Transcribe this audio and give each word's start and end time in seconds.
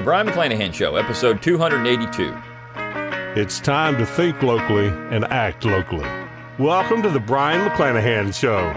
The 0.00 0.04
Brion 0.04 0.28
McClanahan 0.28 0.72
Show, 0.72 0.96
episode 0.96 1.42
282. 1.42 2.34
It's 3.38 3.60
time 3.60 3.98
to 3.98 4.06
think 4.06 4.42
locally 4.42 4.86
and 4.86 5.26
act 5.26 5.66
locally. 5.66 6.08
Welcome 6.58 7.02
to 7.02 7.10
the 7.10 7.20
Brion 7.20 7.68
McClanahan 7.68 8.32
Show. 8.32 8.72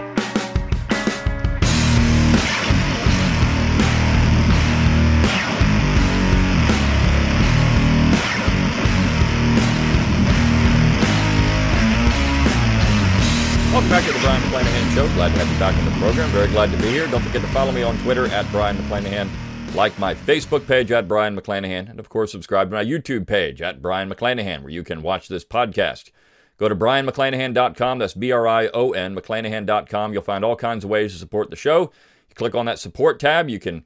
Welcome 13.72 13.88
back 13.88 14.04
to 14.04 14.12
the 14.12 14.18
Brion 14.18 14.42
McClanahan 14.42 14.94
Show. 14.94 15.08
Glad 15.14 15.32
to 15.32 15.38
have 15.38 15.50
you 15.50 15.58
back 15.58 15.74
on 15.74 15.84
the 15.86 15.90
program. 15.92 16.28
Very 16.32 16.48
glad 16.48 16.70
to 16.70 16.76
be 16.76 16.88
here. 16.88 17.06
Don't 17.06 17.22
forget 17.22 17.40
to 17.40 17.48
follow 17.48 17.72
me 17.72 17.82
on 17.82 17.96
Twitter 18.00 18.26
at 18.26 18.46
Brion 18.52 18.76
McClanahan. 18.76 19.30
Like 19.74 19.98
my 19.98 20.14
Facebook 20.14 20.68
page 20.68 20.92
at 20.92 21.08
Brion 21.08 21.36
McClanahan. 21.36 21.90
And 21.90 21.98
of 21.98 22.08
course, 22.08 22.30
subscribe 22.30 22.70
to 22.70 22.76
my 22.76 22.84
YouTube 22.84 23.26
page 23.26 23.60
at 23.60 23.82
Brion 23.82 24.08
McClanahan, 24.08 24.62
where 24.62 24.70
you 24.70 24.84
can 24.84 25.02
watch 25.02 25.26
this 25.26 25.44
podcast. 25.44 26.12
Go 26.58 26.68
to 26.68 26.76
brionmcclanahan.com. 26.76 27.98
That's 27.98 28.14
B 28.14 28.30
R 28.30 28.46
I 28.46 28.68
O 28.68 28.92
N, 28.92 29.16
McClanahan.com. 29.16 30.12
You'll 30.12 30.22
find 30.22 30.44
all 30.44 30.54
kinds 30.54 30.84
of 30.84 30.90
ways 30.90 31.12
to 31.12 31.18
support 31.18 31.50
the 31.50 31.56
show. 31.56 31.90
You 32.28 32.36
click 32.36 32.54
on 32.54 32.66
that 32.66 32.78
support 32.78 33.18
tab. 33.18 33.50
You 33.50 33.58
can 33.58 33.84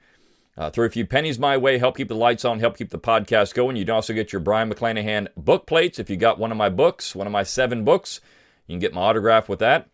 uh, 0.58 0.68
throw 0.68 0.84
a 0.84 0.90
few 0.90 1.06
pennies 1.06 1.38
my 1.38 1.56
way, 1.56 1.78
help 1.78 1.96
keep 1.96 2.08
the 2.08 2.14
lights 2.14 2.44
on, 2.44 2.60
help 2.60 2.77
keep 2.77 2.91
the 2.91 2.98
podcast 2.98 3.55
going. 3.55 3.77
You 3.77 3.86
can 3.86 3.94
also 3.94 4.12
get 4.12 4.30
your 4.30 4.41
Brion 4.41 4.70
McClanahan 4.70 5.28
book 5.38 5.66
plates 5.66 5.98
if 5.98 6.10
you 6.10 6.18
got 6.18 6.38
one 6.38 6.52
of 6.52 6.58
my 6.58 6.68
books, 6.68 7.16
one 7.16 7.27
of 7.27 7.32
my 7.32 7.44
seven 7.44 7.84
books. 7.84 8.20
You 8.66 8.74
can 8.74 8.80
get 8.80 8.92
my 8.92 9.00
autograph 9.00 9.48
with 9.48 9.60
that. 9.60 9.88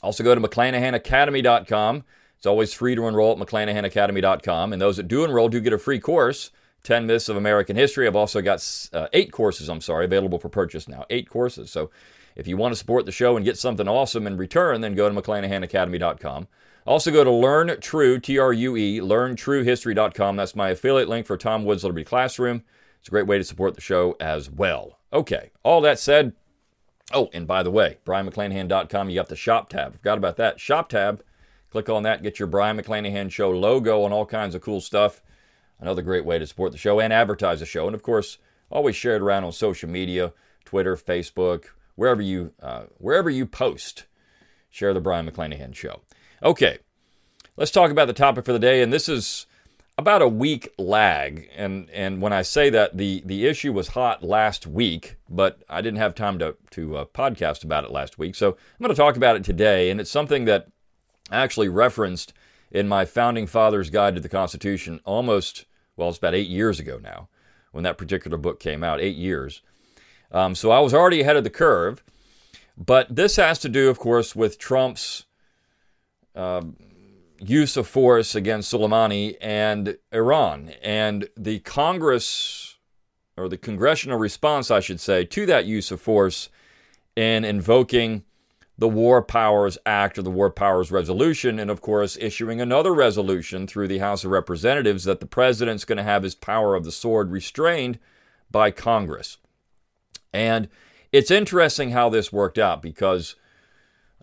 Also, 0.00 0.22
go 0.22 0.36
to 0.36 0.40
McClanahanacademy.com. 0.40 2.04
It's 2.44 2.46
always 2.46 2.74
free 2.74 2.94
to 2.94 3.08
enroll 3.08 3.32
at 3.32 3.38
McClanahanacademy.com. 3.38 4.74
And 4.74 4.82
those 4.82 4.98
that 4.98 5.08
do 5.08 5.24
enroll 5.24 5.48
do 5.48 5.60
get 5.60 5.72
a 5.72 5.78
free 5.78 5.98
course 5.98 6.50
10 6.82 7.06
Myths 7.06 7.30
of 7.30 7.38
American 7.38 7.74
History. 7.74 8.06
I've 8.06 8.14
also 8.14 8.42
got 8.42 8.62
uh, 8.92 9.06
eight 9.14 9.32
courses, 9.32 9.70
I'm 9.70 9.80
sorry, 9.80 10.04
available 10.04 10.38
for 10.38 10.50
purchase 10.50 10.86
now. 10.86 11.06
Eight 11.08 11.26
courses. 11.26 11.70
So 11.70 11.90
if 12.36 12.46
you 12.46 12.58
want 12.58 12.72
to 12.72 12.76
support 12.76 13.06
the 13.06 13.12
show 13.12 13.36
and 13.38 13.46
get 13.46 13.56
something 13.56 13.88
awesome 13.88 14.26
in 14.26 14.36
return, 14.36 14.82
then 14.82 14.94
go 14.94 15.08
to 15.08 15.22
McClanahanacademy.com. 15.22 16.46
Also, 16.86 17.10
go 17.10 17.24
to 17.24 17.30
Learn 17.30 17.80
True, 17.80 18.20
T 18.20 18.38
R 18.38 18.52
U 18.52 18.76
E, 18.76 19.00
LearnTrueHistory.com. 19.00 20.36
That's 20.36 20.54
my 20.54 20.68
affiliate 20.68 21.08
link 21.08 21.24
for 21.26 21.38
Tom 21.38 21.64
Woods 21.64 21.82
Liberty 21.82 22.04
Classroom. 22.04 22.62
It's 22.98 23.08
a 23.08 23.10
great 23.10 23.26
way 23.26 23.38
to 23.38 23.44
support 23.44 23.74
the 23.74 23.80
show 23.80 24.16
as 24.20 24.50
well. 24.50 24.98
Okay, 25.14 25.50
all 25.62 25.80
that 25.80 25.98
said, 25.98 26.34
Oh, 27.10 27.30
and 27.32 27.46
by 27.46 27.62
the 27.62 27.70
way, 27.70 28.00
BrionMcClanahan.com, 28.04 29.08
you 29.08 29.14
got 29.14 29.30
the 29.30 29.34
shop 29.34 29.70
tab. 29.70 29.94
Forgot 29.94 30.18
about 30.18 30.36
that. 30.36 30.60
Shop 30.60 30.90
tab. 30.90 31.22
Click 31.74 31.88
on 31.88 32.04
that, 32.04 32.22
get 32.22 32.38
your 32.38 32.46
Brion 32.46 32.78
McClanahan 32.78 33.32
Show 33.32 33.50
logo 33.50 34.04
and 34.04 34.14
all 34.14 34.26
kinds 34.26 34.54
of 34.54 34.62
cool 34.62 34.80
stuff. 34.80 35.20
Another 35.80 36.02
great 36.02 36.24
way 36.24 36.38
to 36.38 36.46
support 36.46 36.70
the 36.70 36.78
show 36.78 37.00
and 37.00 37.12
advertise 37.12 37.58
the 37.58 37.66
show. 37.66 37.86
And 37.86 37.96
of 37.96 38.02
course, 38.04 38.38
always 38.70 38.94
share 38.94 39.16
it 39.16 39.22
around 39.22 39.42
on 39.42 39.50
social 39.50 39.88
media, 39.88 40.32
Twitter, 40.64 40.96
Facebook, 40.96 41.64
wherever 41.96 42.22
you 42.22 42.52
uh, 42.62 42.84
wherever 42.98 43.28
you 43.28 43.44
post. 43.44 44.04
Share 44.70 44.94
the 44.94 45.00
Brion 45.00 45.28
McClanahan 45.28 45.74
Show. 45.74 46.02
Okay, 46.44 46.78
let's 47.56 47.72
talk 47.72 47.90
about 47.90 48.06
the 48.06 48.12
topic 48.12 48.44
for 48.44 48.52
the 48.52 48.60
day. 48.60 48.80
And 48.80 48.92
this 48.92 49.08
is 49.08 49.46
about 49.98 50.22
a 50.22 50.28
week 50.28 50.68
lag. 50.78 51.48
And 51.56 51.90
and 51.90 52.22
when 52.22 52.32
I 52.32 52.42
say 52.42 52.70
that, 52.70 52.96
the 52.96 53.20
the 53.26 53.46
issue 53.46 53.72
was 53.72 53.88
hot 53.88 54.22
last 54.22 54.64
week, 54.64 55.16
but 55.28 55.64
I 55.68 55.80
didn't 55.80 55.98
have 55.98 56.14
time 56.14 56.38
to 56.38 56.54
to 56.70 56.98
uh, 56.98 57.04
podcast 57.06 57.64
about 57.64 57.82
it 57.82 57.90
last 57.90 58.16
week. 58.16 58.36
So 58.36 58.50
I'm 58.50 58.80
going 58.80 58.94
to 58.94 58.94
talk 58.94 59.16
about 59.16 59.34
it 59.34 59.42
today, 59.42 59.90
and 59.90 60.00
it's 60.00 60.08
something 60.08 60.44
that 60.44 60.68
actually 61.30 61.68
referenced 61.68 62.32
in 62.70 62.88
my 62.88 63.04
Founding 63.04 63.46
Fathers 63.46 63.90
Guide 63.90 64.14
to 64.14 64.20
the 64.20 64.28
Constitution 64.28 65.00
almost 65.04 65.66
well, 65.96 66.08
it's 66.08 66.18
about 66.18 66.34
eight 66.34 66.48
years 66.48 66.80
ago 66.80 66.98
now 67.00 67.28
when 67.70 67.84
that 67.84 67.98
particular 67.98 68.36
book 68.36 68.58
came 68.58 68.82
out. 68.82 69.00
Eight 69.00 69.16
years. 69.16 69.62
Um, 70.32 70.54
so 70.54 70.70
I 70.70 70.80
was 70.80 70.92
already 70.92 71.20
ahead 71.20 71.36
of 71.36 71.44
the 71.44 71.50
curve. 71.50 72.02
But 72.76 73.14
this 73.14 73.36
has 73.36 73.60
to 73.60 73.68
do, 73.68 73.88
of 73.88 74.00
course, 74.00 74.34
with 74.34 74.58
Trump's. 74.58 75.24
Uh, 76.34 76.62
use 77.40 77.76
of 77.76 77.86
force 77.86 78.34
against 78.34 78.72
Soleimani 78.72 79.36
and 79.40 79.96
Iran. 80.12 80.72
And 80.82 81.28
the 81.36 81.60
Congress, 81.60 82.76
or 83.36 83.48
the 83.48 83.58
congressional 83.58 84.18
response, 84.18 84.70
I 84.70 84.80
should 84.80 85.00
say, 85.00 85.24
to 85.24 85.46
that 85.46 85.66
use 85.66 85.90
of 85.90 86.00
force 86.00 86.48
in 87.16 87.44
invoking 87.44 88.24
the 88.76 88.88
War 88.88 89.22
Powers 89.22 89.78
Act 89.86 90.18
or 90.18 90.22
the 90.22 90.30
War 90.30 90.50
Powers 90.50 90.90
Resolution, 90.90 91.58
and 91.58 91.70
of 91.70 91.80
course, 91.80 92.18
issuing 92.20 92.60
another 92.60 92.92
resolution 92.92 93.66
through 93.66 93.88
the 93.88 93.98
House 93.98 94.24
of 94.24 94.32
Representatives 94.32 95.04
that 95.04 95.20
the 95.20 95.26
president's 95.26 95.84
going 95.84 95.98
to 95.98 96.02
have 96.02 96.24
his 96.24 96.34
power 96.34 96.74
of 96.74 96.84
the 96.84 96.92
sword 96.92 97.30
restrained 97.30 97.98
by 98.50 98.70
Congress. 98.70 99.38
And 100.32 100.68
it's 101.12 101.30
interesting 101.30 101.90
how 101.90 102.08
this 102.08 102.32
worked 102.32 102.58
out 102.58 102.82
because 102.82 103.36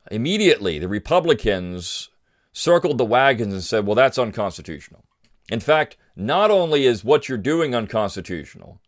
immediately 0.09 0.77
the 0.77 0.89
Republicans 0.89 2.09
circled 2.51 2.97
the 2.97 3.05
wagons 3.05 3.53
and 3.53 3.63
said, 3.63 3.85
well, 3.85 3.95
that's 3.95 4.19
unconstitutional. 4.19 5.05
In 5.49 5.61
fact, 5.61 5.95
not 6.15 6.51
only 6.51 6.85
is 6.85 7.03
what 7.03 7.29
you're 7.29 7.37
doing 7.37 7.73
unconstitutional, 7.73 8.81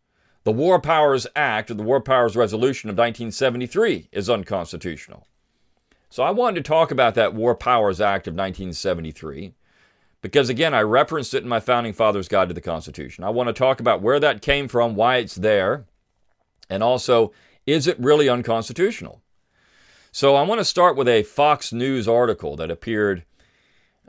the 0.43 0.51
War 0.51 0.81
Powers 0.81 1.25
Act 1.35 1.71
or 1.71 1.75
the 1.75 1.83
War 1.83 2.01
Powers 2.01 2.35
Resolution 2.35 2.89
of 2.89 2.97
1973 2.97 4.09
is 4.11 4.29
unconstitutional. 4.29 5.25
So 6.13 6.21
I 6.21 6.29
wanted 6.29 6.63
to 6.63 6.69
talk 6.69 6.91
about 6.91 7.15
that 7.15 7.33
War 7.33 7.55
Powers 7.55 7.99
Act 7.99 8.27
of 8.27 8.35
1973 8.35 9.55
because, 10.21 10.47
again, 10.47 10.71
I 10.71 10.81
referenced 10.81 11.33
it 11.33 11.41
in 11.41 11.49
my 11.49 11.59
Founding 11.59 11.91
Fathers 11.91 12.27
Guide 12.27 12.49
to 12.49 12.53
the 12.53 12.61
Constitution. 12.61 13.23
I 13.23 13.31
want 13.31 13.47
to 13.47 13.53
talk 13.53 13.79
about 13.79 14.03
where 14.03 14.19
that 14.19 14.43
came 14.43 14.67
from, 14.67 14.93
why 14.93 15.17
it's 15.17 15.33
there, 15.33 15.85
and 16.69 16.83
also, 16.83 17.31
is 17.65 17.87
it 17.87 17.99
really 17.99 18.29
unconstitutional? 18.29 19.23
So 20.11 20.35
I 20.35 20.43
want 20.43 20.59
to 20.59 20.65
start 20.65 20.95
with 20.95 21.07
a 21.07 21.23
Fox 21.23 21.73
News 21.73 22.07
article 22.07 22.55
that 22.57 22.69
appeared 22.69 23.23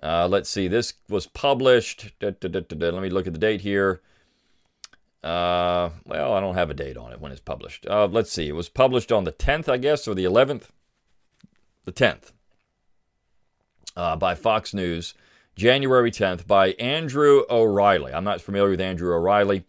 uh, 0.02 0.28
let's 0.28 0.50
see, 0.50 0.68
this 0.68 0.92
was 1.08 1.26
published. 1.26 2.12
Da, 2.20 2.32
da, 2.32 2.48
da, 2.48 2.90
Let 2.90 3.02
me 3.02 3.08
look 3.08 3.26
at 3.26 3.32
the 3.32 3.38
date 3.38 3.62
here. 3.62 4.02
Uh, 5.22 5.88
well, 6.04 6.34
I 6.34 6.40
don't 6.40 6.54
have 6.54 6.68
a 6.68 6.74
date 6.74 6.98
on 6.98 7.12
it 7.12 7.20
when 7.22 7.32
it's 7.32 7.40
published. 7.40 7.86
Uh, 7.86 8.06
let's 8.06 8.30
see, 8.30 8.46
it 8.46 8.54
was 8.54 8.68
published 8.68 9.10
on 9.10 9.24
the 9.24 9.32
10th, 9.32 9.70
I 9.70 9.78
guess, 9.78 10.06
or 10.06 10.14
the 10.14 10.26
11th? 10.26 10.64
The 11.84 11.92
10th 11.92 12.32
uh, 13.96 14.16
by 14.16 14.34
Fox 14.34 14.74
News, 14.74 15.14
January 15.56 16.10
10th, 16.10 16.46
by 16.46 16.68
Andrew 16.72 17.44
O'Reilly. 17.48 18.12
I'm 18.12 18.24
not 18.24 18.40
familiar 18.40 18.70
with 18.70 18.80
Andrew 18.80 19.14
O'Reilly. 19.14 19.64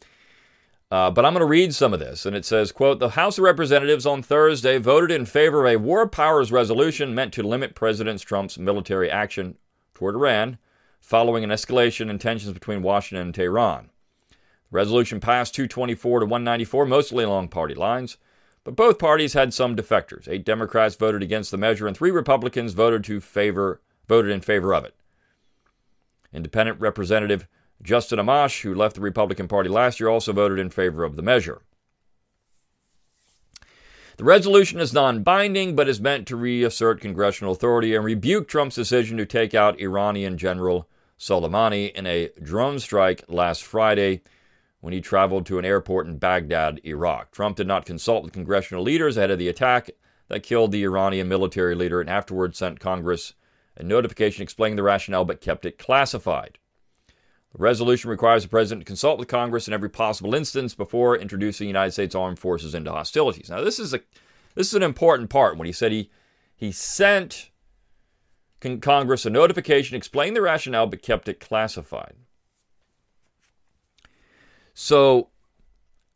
Uh, 0.91 1.09
but 1.09 1.25
I'm 1.25 1.33
going 1.33 1.41
to 1.41 1.47
read 1.47 1.73
some 1.73 1.93
of 1.93 1.99
this, 1.99 2.27
and 2.27 2.35
it 2.35 2.45
says, 2.45 2.71
quote, 2.71 2.99
The 2.99 3.09
House 3.09 3.39
of 3.39 3.43
Representatives 3.43 4.05
on 4.05 4.21
Thursday 4.21 4.77
voted 4.77 5.11
in 5.11 5.25
favor 5.25 5.65
of 5.65 5.73
a 5.73 5.79
war 5.79 6.07
powers 6.07 6.51
resolution 6.51 7.15
meant 7.15 7.33
to 7.33 7.43
limit 7.43 7.75
President 7.75 8.21
Trump's 8.21 8.59
military 8.59 9.09
action 9.09 9.57
toward 9.95 10.15
Iran 10.15 10.59
following 11.01 11.43
an 11.43 11.49
escalation 11.49 12.09
in 12.09 12.19
tensions 12.19 12.53
between 12.53 12.83
Washington 12.83 13.27
and 13.27 13.35
Tehran. 13.35 13.89
The 14.29 14.35
resolution 14.71 15.19
passed 15.19 15.55
224 15.55 16.21
to 16.21 16.25
194, 16.27 16.85
mostly 16.85 17.23
along 17.23 17.49
party 17.49 17.75
lines, 17.75 18.17
but 18.65 18.75
both 18.75 18.99
parties 18.99 19.33
had 19.33 19.53
some 19.53 19.75
defectors. 19.75 20.27
Eight 20.27 20.43
Democrats 20.43 20.95
voted 20.95 21.23
against 21.23 21.51
the 21.51 21.57
measure, 21.57 21.87
and 21.87 21.95
three 21.95 22.11
Republicans 22.11 22.73
voted 22.73 23.05
to 23.05 23.21
favor 23.21 23.79
voted 24.09 24.31
in 24.31 24.41
favor 24.41 24.73
of 24.73 24.83
it. 24.83 24.95
Independent 26.33 26.81
Representative 26.81 27.47
Justin 27.81 28.19
Amash, 28.19 28.61
who 28.61 28.75
left 28.75 28.95
the 28.95 29.01
Republican 29.01 29.47
Party 29.47 29.69
last 29.69 29.99
year, 29.99 30.09
also 30.09 30.33
voted 30.33 30.59
in 30.59 30.69
favor 30.69 31.03
of 31.03 31.15
the 31.15 31.21
measure. 31.21 31.61
The 34.17 34.23
resolution 34.23 34.79
is 34.79 34.93
non 34.93 35.23
binding, 35.23 35.75
but 35.75 35.87
is 35.87 36.01
meant 36.01 36.27
to 36.27 36.35
reassert 36.35 37.01
congressional 37.01 37.53
authority 37.53 37.95
and 37.95 38.03
rebuke 38.03 38.47
Trump's 38.47 38.75
decision 38.75 39.17
to 39.17 39.25
take 39.25 39.53
out 39.53 39.79
Iranian 39.79 40.37
General 40.37 40.87
Soleimani 41.19 41.93
in 41.93 42.07
a 42.07 42.31
drone 42.41 42.79
strike 42.79 43.23
last 43.27 43.63
Friday 43.63 44.21
when 44.85 44.93
he 44.93 45.01
traveled 45.01 45.47
to 45.47 45.57
an 45.57 45.65
airport 45.65 46.05
in 46.05 46.19
Baghdad, 46.19 46.79
Iraq. 46.85 47.31
Trump 47.31 47.57
did 47.57 47.65
not 47.65 47.87
consult 47.87 48.23
with 48.23 48.33
congressional 48.33 48.83
leaders 48.83 49.17
ahead 49.17 49.31
of 49.31 49.39
the 49.39 49.47
attack 49.47 49.89
that 50.27 50.43
killed 50.43 50.71
the 50.71 50.83
Iranian 50.83 51.27
military 51.27 51.73
leader 51.73 51.99
and 51.99 52.07
afterwards 52.07 52.59
sent 52.59 52.79
Congress 52.79 53.33
a 53.75 53.81
notification 53.81 54.43
explaining 54.43 54.75
the 54.75 54.83
rationale 54.83 55.25
but 55.25 55.41
kept 55.41 55.65
it 55.65 55.79
classified. 55.79 56.59
The 57.07 57.63
resolution 57.63 58.11
requires 58.11 58.43
the 58.43 58.49
president 58.49 58.81
to 58.81 58.87
consult 58.87 59.17
with 59.17 59.27
Congress 59.27 59.67
in 59.67 59.73
every 59.73 59.89
possible 59.89 60.35
instance 60.35 60.75
before 60.75 61.17
introducing 61.17 61.65
United 61.65 61.93
States 61.93 62.13
armed 62.13 62.37
forces 62.37 62.75
into 62.75 62.91
hostilities. 62.91 63.49
Now, 63.49 63.61
this 63.61 63.79
is 63.79 63.91
a 63.91 64.01
this 64.53 64.67
is 64.67 64.75
an 64.75 64.83
important 64.83 65.31
part 65.31 65.57
when 65.57 65.65
he 65.65 65.71
said 65.71 65.93
he 65.93 66.11
he 66.55 66.71
sent 66.71 67.49
Congress 68.81 69.25
a 69.25 69.31
notification 69.31 69.97
explaining 69.97 70.35
the 70.35 70.43
rationale 70.43 70.85
but 70.85 71.01
kept 71.01 71.27
it 71.27 71.39
classified. 71.39 72.13
So, 74.75 75.29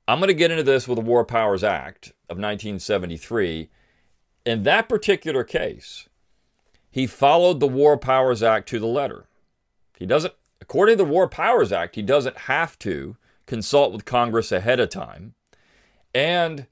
I'm 0.07 0.19
going 0.19 0.27
to 0.27 0.35
get 0.35 0.51
into 0.51 0.63
this 0.63 0.87
with 0.87 0.97
the 0.97 1.05
War 1.05 1.25
Powers 1.25 1.63
Act 1.63 2.09
of 2.29 2.37
1973. 2.37 3.69
In 4.45 4.63
that 4.63 4.87
particular 4.87 5.43
case, 5.43 6.07
he 6.91 7.07
followed 7.07 7.59
the 7.59 7.67
War 7.67 7.97
Powers 7.97 8.43
Act 8.43 8.69
to 8.69 8.79
the 8.79 8.85
letter. 8.85 9.25
He 9.97 10.05
doesn't 10.05 10.33
According 10.61 10.97
to 10.97 11.03
the 11.03 11.09
War 11.09 11.27
Powers 11.27 11.71
Act, 11.71 11.95
he 11.95 12.01
doesn't 12.01 12.37
have 12.37 12.77
to 12.79 13.15
consult 13.45 13.93
with 13.93 14.05
Congress 14.05 14.51
ahead 14.51 14.79
of 14.79 14.89
time. 14.89 15.33
And 16.13 16.67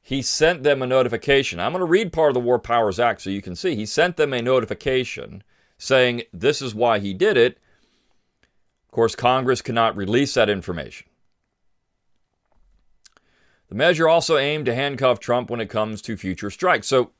he 0.00 0.22
sent 0.22 0.62
them 0.62 0.82
a 0.82 0.86
notification. 0.86 1.60
I'm 1.60 1.72
going 1.72 1.80
to 1.80 1.86
read 1.86 2.12
part 2.12 2.30
of 2.30 2.34
the 2.34 2.40
War 2.40 2.58
Powers 2.58 3.00
Act 3.00 3.22
so 3.22 3.30
you 3.30 3.42
can 3.42 3.56
see. 3.56 3.74
He 3.74 3.86
sent 3.86 4.16
them 4.16 4.32
a 4.32 4.42
notification 4.42 5.42
saying 5.78 6.22
this 6.32 6.60
is 6.60 6.74
why 6.74 6.98
he 6.98 7.14
did 7.14 7.36
it. 7.36 7.58
Of 8.90 8.92
course, 8.92 9.14
Congress 9.14 9.62
cannot 9.62 9.96
release 9.96 10.34
that 10.34 10.50
information. 10.50 11.06
The 13.68 13.76
measure 13.76 14.08
also 14.08 14.36
aimed 14.36 14.66
to 14.66 14.74
handcuff 14.74 15.20
Trump 15.20 15.48
when 15.48 15.60
it 15.60 15.70
comes 15.70 16.02
to 16.02 16.16
future 16.16 16.50
strikes. 16.50 16.88
So, 16.88 17.12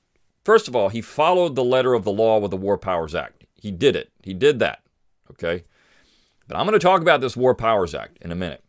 first 0.43 0.67
of 0.67 0.75
all, 0.75 0.89
he 0.89 1.01
followed 1.01 1.55
the 1.55 1.63
letter 1.63 1.95
of 1.95 2.03
the 2.03 2.11
law 2.11 2.41
with 2.41 2.51
the 2.51 2.57
War 2.57 2.77
Powers 2.77 3.15
Act. 3.15 3.45
He 3.55 3.71
did 3.71 3.95
it. 3.95 4.11
He 4.21 4.35
did 4.35 4.59
that. 4.59 4.81
Okay? 5.31 5.63
But 6.49 6.57
I'm 6.57 6.67
going 6.67 6.77
to 6.77 6.85
talk 6.85 7.03
about 7.03 7.21
this 7.21 7.37
War 7.37 7.55
Powers 7.55 7.95
Act 7.95 8.19
in 8.21 8.33
a 8.33 8.35
minute. 8.35 8.65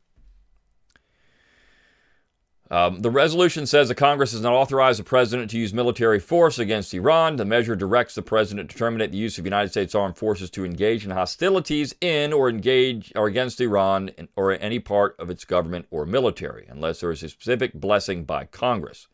Um, 2.71 3.01
the 3.01 3.11
resolution 3.11 3.65
says 3.65 3.89
the 3.89 3.95
Congress 3.95 4.31
does 4.31 4.39
not 4.39 4.53
authorize 4.53 4.97
the 4.97 5.03
president 5.03 5.51
to 5.51 5.57
use 5.57 5.73
military 5.73 6.21
force 6.21 6.57
against 6.57 6.93
Iran. 6.93 7.35
The 7.35 7.43
measure 7.43 7.75
directs 7.75 8.15
the 8.15 8.21
president 8.21 8.71
to 8.71 8.77
terminate 8.77 9.11
the 9.11 9.17
use 9.17 9.37
of 9.37 9.43
United 9.43 9.71
States 9.71 9.93
armed 9.93 10.15
forces 10.15 10.49
to 10.51 10.63
engage 10.63 11.03
in 11.03 11.11
hostilities 11.11 11.93
in 11.99 12.31
or 12.31 12.47
engage 12.47 13.11
or 13.13 13.27
against 13.27 13.59
Iran 13.59 14.11
or 14.37 14.53
any 14.53 14.79
part 14.79 15.17
of 15.19 15.29
its 15.29 15.43
government 15.43 15.85
or 15.91 16.05
military, 16.05 16.65
unless 16.69 17.01
there 17.01 17.11
is 17.11 17.21
a 17.23 17.27
specific 17.27 17.73
blessing 17.73 18.23
by 18.23 18.45
Congress. 18.45 19.09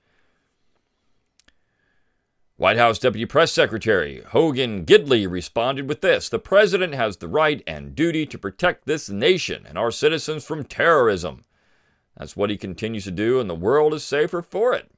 White 2.58 2.78
House 2.78 3.00
Deputy 3.00 3.26
Press 3.26 3.52
Secretary 3.52 4.22
Hogan 4.22 4.86
Gidley 4.86 5.28
responded 5.28 5.90
with 5.90 6.02
this 6.02 6.30
The 6.30 6.38
president 6.38 6.94
has 6.94 7.18
the 7.18 7.28
right 7.28 7.64
and 7.66 7.96
duty 7.96 8.28
to 8.28 8.38
protect 8.38 8.86
this 8.86 9.10
nation 9.10 9.66
and 9.68 9.80
our 9.80 9.90
citizens 9.90 10.46
from 10.46 10.64
terrorism. 10.64 11.44
That's 12.18 12.36
what 12.36 12.50
he 12.50 12.58
continues 12.58 13.04
to 13.04 13.12
do, 13.12 13.40
and 13.40 13.50
the 13.50 13.56
world 13.56 13.94
is 13.94 14.04
safer 14.04 14.42
for 14.42 14.74
it. 14.74 14.90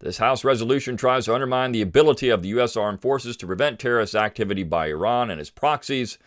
This 0.00 0.18
House 0.18 0.44
resolution 0.44 0.96
tries 0.96 1.26
to 1.26 1.34
undermine 1.34 1.72
the 1.72 1.82
ability 1.82 2.28
of 2.28 2.42
the 2.42 2.48
U.S. 2.50 2.76
armed 2.76 3.00
forces 3.00 3.36
to 3.38 3.46
prevent 3.46 3.78
terrorist 3.78 4.14
activity 4.14 4.62
by 4.62 4.88
Iran 4.88 5.30
and 5.30 5.40
its 5.40 5.50
proxies 5.50 6.18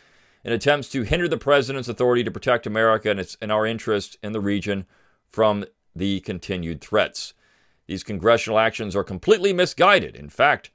in 0.44 0.54
attempts 0.54 0.90
to 0.90 1.04
hinder 1.04 1.28
the 1.28 1.38
president's 1.38 1.90
authority 1.90 2.24
to 2.24 2.32
protect 2.32 2.66
America 2.66 3.12
and, 3.12 3.20
its, 3.20 3.38
and 3.42 3.52
our 3.52 3.66
interests 3.66 4.18
in 4.24 4.32
the 4.32 4.40
region 4.40 4.86
from 5.30 5.66
the 5.96 6.20
continued 6.22 6.82
threats. 6.82 7.34
These 7.88 8.04
congressional 8.04 8.60
actions 8.60 8.96
are 8.96 9.04
completely 9.04 9.54
misguided. 9.54 10.16
In 10.16 10.30
fact, 10.30 10.72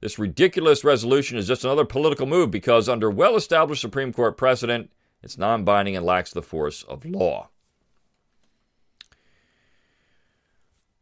this 0.00 0.18
ridiculous 0.18 0.84
resolution 0.84 1.38
is 1.38 1.48
just 1.48 1.64
another 1.64 1.84
political 1.84 2.26
move 2.26 2.50
because, 2.50 2.88
under 2.88 3.10
well 3.10 3.36
established 3.36 3.80
Supreme 3.80 4.12
Court 4.12 4.36
precedent, 4.36 4.90
it's 5.22 5.38
non 5.38 5.64
binding 5.64 5.96
and 5.96 6.04
lacks 6.04 6.32
the 6.32 6.42
force 6.42 6.82
of 6.82 7.04
law. 7.04 7.48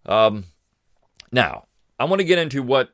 Um, 0.06 0.44
now, 1.32 1.66
I 1.98 2.04
want 2.04 2.20
to 2.20 2.24
get 2.24 2.38
into 2.38 2.62
what 2.62 2.90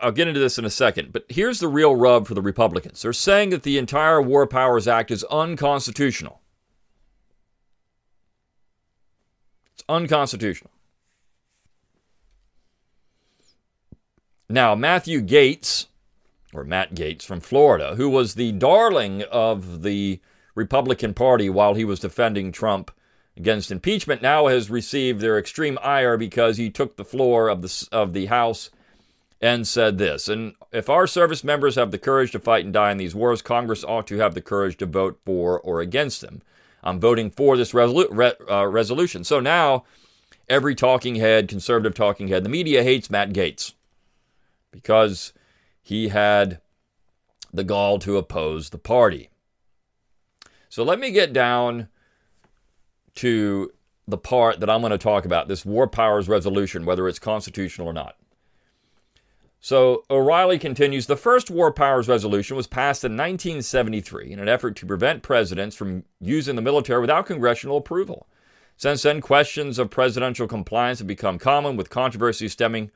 I'll 0.00 0.12
get 0.12 0.26
into 0.26 0.40
this 0.40 0.58
in 0.58 0.64
a 0.64 0.70
second, 0.70 1.12
but 1.12 1.24
here's 1.28 1.60
the 1.60 1.68
real 1.68 1.94
rub 1.94 2.26
for 2.26 2.34
the 2.34 2.42
Republicans. 2.42 3.02
They're 3.02 3.12
saying 3.12 3.50
that 3.50 3.62
the 3.62 3.78
entire 3.78 4.20
War 4.20 4.46
Powers 4.46 4.88
Act 4.88 5.10
is 5.10 5.22
unconstitutional. 5.24 6.40
It's 9.74 9.84
unconstitutional. 9.88 10.72
Now, 14.48 14.74
Matthew 14.74 15.20
Gaetz, 15.20 15.86
or 16.52 16.64
Matt 16.64 16.94
Gaetz 16.94 17.22
from 17.22 17.40
Florida, 17.40 17.94
who 17.96 18.08
was 18.08 18.34
the 18.34 18.52
darling 18.52 19.22
of 19.30 19.82
the 19.82 20.20
Republican 20.54 21.14
Party 21.14 21.48
while 21.48 21.74
he 21.74 21.84
was 21.84 22.00
defending 22.00 22.50
Trump 22.50 22.90
against 23.36 23.70
impeachment 23.70 24.22
now 24.22 24.46
has 24.46 24.70
received 24.70 25.20
their 25.20 25.38
extreme 25.38 25.78
ire 25.82 26.16
because 26.16 26.56
he 26.56 26.70
took 26.70 26.96
the 26.96 27.04
floor 27.04 27.48
of 27.48 27.62
the, 27.62 27.88
of 27.92 28.12
the 28.12 28.26
House 28.26 28.70
and 29.40 29.68
said 29.68 29.98
this. 29.98 30.28
And 30.28 30.54
if 30.72 30.88
our 30.88 31.06
service 31.06 31.44
members 31.44 31.74
have 31.74 31.90
the 31.90 31.98
courage 31.98 32.32
to 32.32 32.38
fight 32.38 32.64
and 32.64 32.72
die 32.72 32.90
in 32.90 32.98
these 32.98 33.14
wars, 33.14 33.42
Congress 33.42 33.84
ought 33.84 34.06
to 34.06 34.16
have 34.18 34.34
the 34.34 34.40
courage 34.40 34.76
to 34.78 34.86
vote 34.86 35.20
for 35.24 35.60
or 35.60 35.80
against 35.80 36.22
them. 36.22 36.42
I'm 36.82 37.00
voting 37.00 37.30
for 37.30 37.56
this 37.56 37.72
resolu- 37.72 38.08
re- 38.10 38.32
uh, 38.50 38.66
resolution. 38.66 39.24
So 39.24 39.40
now, 39.40 39.84
every 40.48 40.74
talking 40.74 41.16
head, 41.16 41.48
conservative 41.48 41.94
talking 41.94 42.28
head, 42.28 42.44
the 42.44 42.48
media 42.48 42.82
hates 42.82 43.10
Matt 43.10 43.32
Gaetz 43.32 43.74
because 44.70 45.32
he 45.82 46.08
had 46.08 46.60
the 47.52 47.64
gall 47.64 47.98
to 47.98 48.16
oppose 48.16 48.70
the 48.70 48.78
party. 48.78 49.30
So 50.68 50.84
let 50.84 50.98
me 50.98 51.10
get 51.10 51.32
down 51.32 51.88
to 53.16 53.70
the 54.08 54.18
part 54.18 54.60
that 54.60 54.70
I'm 54.70 54.80
going 54.80 54.92
to 54.92 54.98
talk 54.98 55.24
about 55.24 55.48
this 55.48 55.64
war 55.64 55.88
powers 55.88 56.28
resolution, 56.28 56.84
whether 56.84 57.08
it's 57.08 57.18
constitutional 57.18 57.88
or 57.88 57.92
not. 57.92 58.16
So 59.60 60.04
O'Reilly 60.10 60.58
continues 60.58 61.06
The 61.06 61.16
first 61.16 61.50
war 61.50 61.72
powers 61.72 62.08
resolution 62.08 62.56
was 62.56 62.68
passed 62.68 63.02
in 63.02 63.12
1973 63.12 64.30
in 64.30 64.38
an 64.38 64.48
effort 64.48 64.76
to 64.76 64.86
prevent 64.86 65.22
presidents 65.22 65.74
from 65.74 66.04
using 66.20 66.54
the 66.54 66.62
military 66.62 67.00
without 67.00 67.26
congressional 67.26 67.78
approval. 67.78 68.28
Since 68.76 69.02
then, 69.02 69.20
questions 69.20 69.78
of 69.78 69.90
presidential 69.90 70.46
compliance 70.46 70.98
have 70.98 71.08
become 71.08 71.38
common, 71.38 71.76
with 71.76 71.90
controversy 71.90 72.46
stemming 72.46 72.90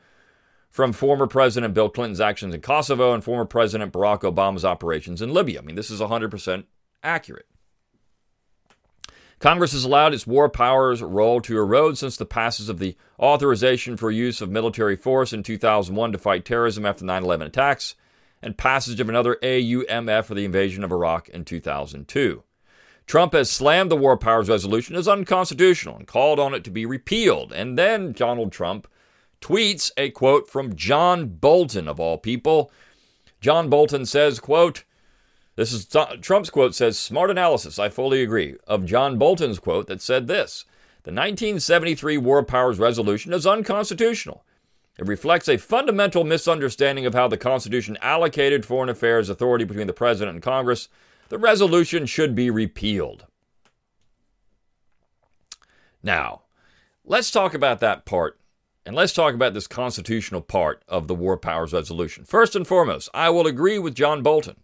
from 0.68 0.92
former 0.92 1.26
President 1.26 1.74
Bill 1.74 1.88
Clinton's 1.88 2.20
actions 2.20 2.54
in 2.54 2.60
Kosovo 2.60 3.12
and 3.14 3.24
former 3.24 3.46
President 3.46 3.92
Barack 3.92 4.20
Obama's 4.20 4.64
operations 4.64 5.20
in 5.20 5.32
Libya. 5.32 5.60
I 5.60 5.62
mean, 5.62 5.76
this 5.76 5.90
is 5.90 6.00
100% 6.00 6.64
accurate. 7.02 7.46
Congress 9.40 9.72
has 9.72 9.84
allowed 9.84 10.12
its 10.12 10.26
war 10.26 10.50
powers 10.50 11.02
role 11.02 11.40
to 11.40 11.56
erode 11.56 11.96
since 11.96 12.16
the 12.18 12.26
passage 12.26 12.68
of 12.68 12.78
the 12.78 12.94
authorization 13.18 13.96
for 13.96 14.10
use 14.10 14.42
of 14.42 14.50
military 14.50 14.96
force 14.96 15.32
in 15.32 15.42
2001 15.42 16.12
to 16.12 16.18
fight 16.18 16.44
terrorism 16.44 16.84
after 16.84 17.06
9 17.06 17.24
11 17.24 17.46
attacks, 17.46 17.94
and 18.42 18.58
passage 18.58 19.00
of 19.00 19.08
another 19.08 19.38
AUMF 19.42 20.26
for 20.26 20.34
the 20.34 20.44
invasion 20.44 20.84
of 20.84 20.92
Iraq 20.92 21.30
in 21.30 21.46
2002. 21.46 22.42
Trump 23.06 23.32
has 23.32 23.50
slammed 23.50 23.90
the 23.90 23.96
War 23.96 24.16
Powers 24.16 24.50
Resolution 24.50 24.94
as 24.94 25.08
unconstitutional 25.08 25.96
and 25.96 26.06
called 26.06 26.38
on 26.38 26.54
it 26.54 26.62
to 26.64 26.70
be 26.70 26.86
repealed. 26.86 27.50
And 27.52 27.76
then 27.76 28.12
Donald 28.12 28.52
Trump 28.52 28.86
tweets 29.40 29.90
a 29.96 30.10
quote 30.10 30.48
from 30.48 30.76
John 30.76 31.28
Bolton, 31.28 31.88
of 31.88 31.98
all 31.98 32.18
people. 32.18 32.70
John 33.40 33.68
Bolton 33.70 34.04
says, 34.04 34.38
quote, 34.38 34.84
this 35.60 35.74
is 35.74 35.86
Trump's 36.22 36.48
quote 36.48 36.74
says, 36.74 36.98
smart 36.98 37.30
analysis, 37.30 37.78
I 37.78 37.90
fully 37.90 38.22
agree, 38.22 38.56
of 38.66 38.86
John 38.86 39.18
Bolton's 39.18 39.58
quote 39.58 39.88
that 39.88 40.00
said 40.00 40.26
this 40.26 40.64
The 41.02 41.10
1973 41.10 42.16
War 42.16 42.42
Powers 42.42 42.78
Resolution 42.78 43.34
is 43.34 43.46
unconstitutional. 43.46 44.42
It 44.98 45.06
reflects 45.06 45.50
a 45.50 45.58
fundamental 45.58 46.24
misunderstanding 46.24 47.04
of 47.04 47.12
how 47.12 47.28
the 47.28 47.36
Constitution 47.36 47.98
allocated 48.00 48.64
foreign 48.64 48.88
affairs 48.88 49.28
authority 49.28 49.66
between 49.66 49.86
the 49.86 49.92
President 49.92 50.34
and 50.34 50.42
Congress. 50.42 50.88
The 51.28 51.38
resolution 51.38 52.06
should 52.06 52.34
be 52.34 52.48
repealed. 52.48 53.26
Now, 56.02 56.44
let's 57.04 57.30
talk 57.30 57.52
about 57.52 57.80
that 57.80 58.06
part, 58.06 58.40
and 58.86 58.96
let's 58.96 59.12
talk 59.12 59.34
about 59.34 59.52
this 59.52 59.66
constitutional 59.66 60.40
part 60.40 60.82
of 60.88 61.06
the 61.06 61.14
War 61.14 61.36
Powers 61.36 61.74
Resolution. 61.74 62.24
First 62.24 62.56
and 62.56 62.66
foremost, 62.66 63.10
I 63.12 63.28
will 63.28 63.46
agree 63.46 63.78
with 63.78 63.94
John 63.94 64.22
Bolton 64.22 64.56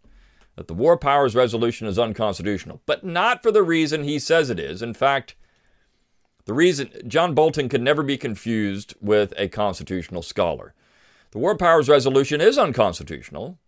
that 0.57 0.69
the 0.69 0.75
War 0.75 0.97
Powers 0.97 1.35
Resolution 1.35 1.87
is 1.87 1.99
unconstitutional, 1.99 2.81
but 2.87 3.05
not 3.05 3.43
for 3.43 3.53
the 3.53 3.63
reason 3.63 4.03
he 4.03 4.19
says 4.19 4.51
it 4.51 4.59
is. 4.59 4.83
In 4.83 4.95
fact, 4.95 5.37
the 6.47 6.55
reason 6.55 6.91
John 7.07 7.35
Bolton 7.35 7.69
could 7.69 7.83
never 7.83 8.03
be 8.03 8.17
confused 8.17 8.95
with 9.01 9.35
a 9.37 9.49
constitutional 9.49 10.23
scholar. 10.23 10.75
The 11.33 11.39
War 11.39 11.57
Powers 11.57 11.89
Resolution 11.89 12.41
is 12.41 12.57
unconstitutional 12.57 13.59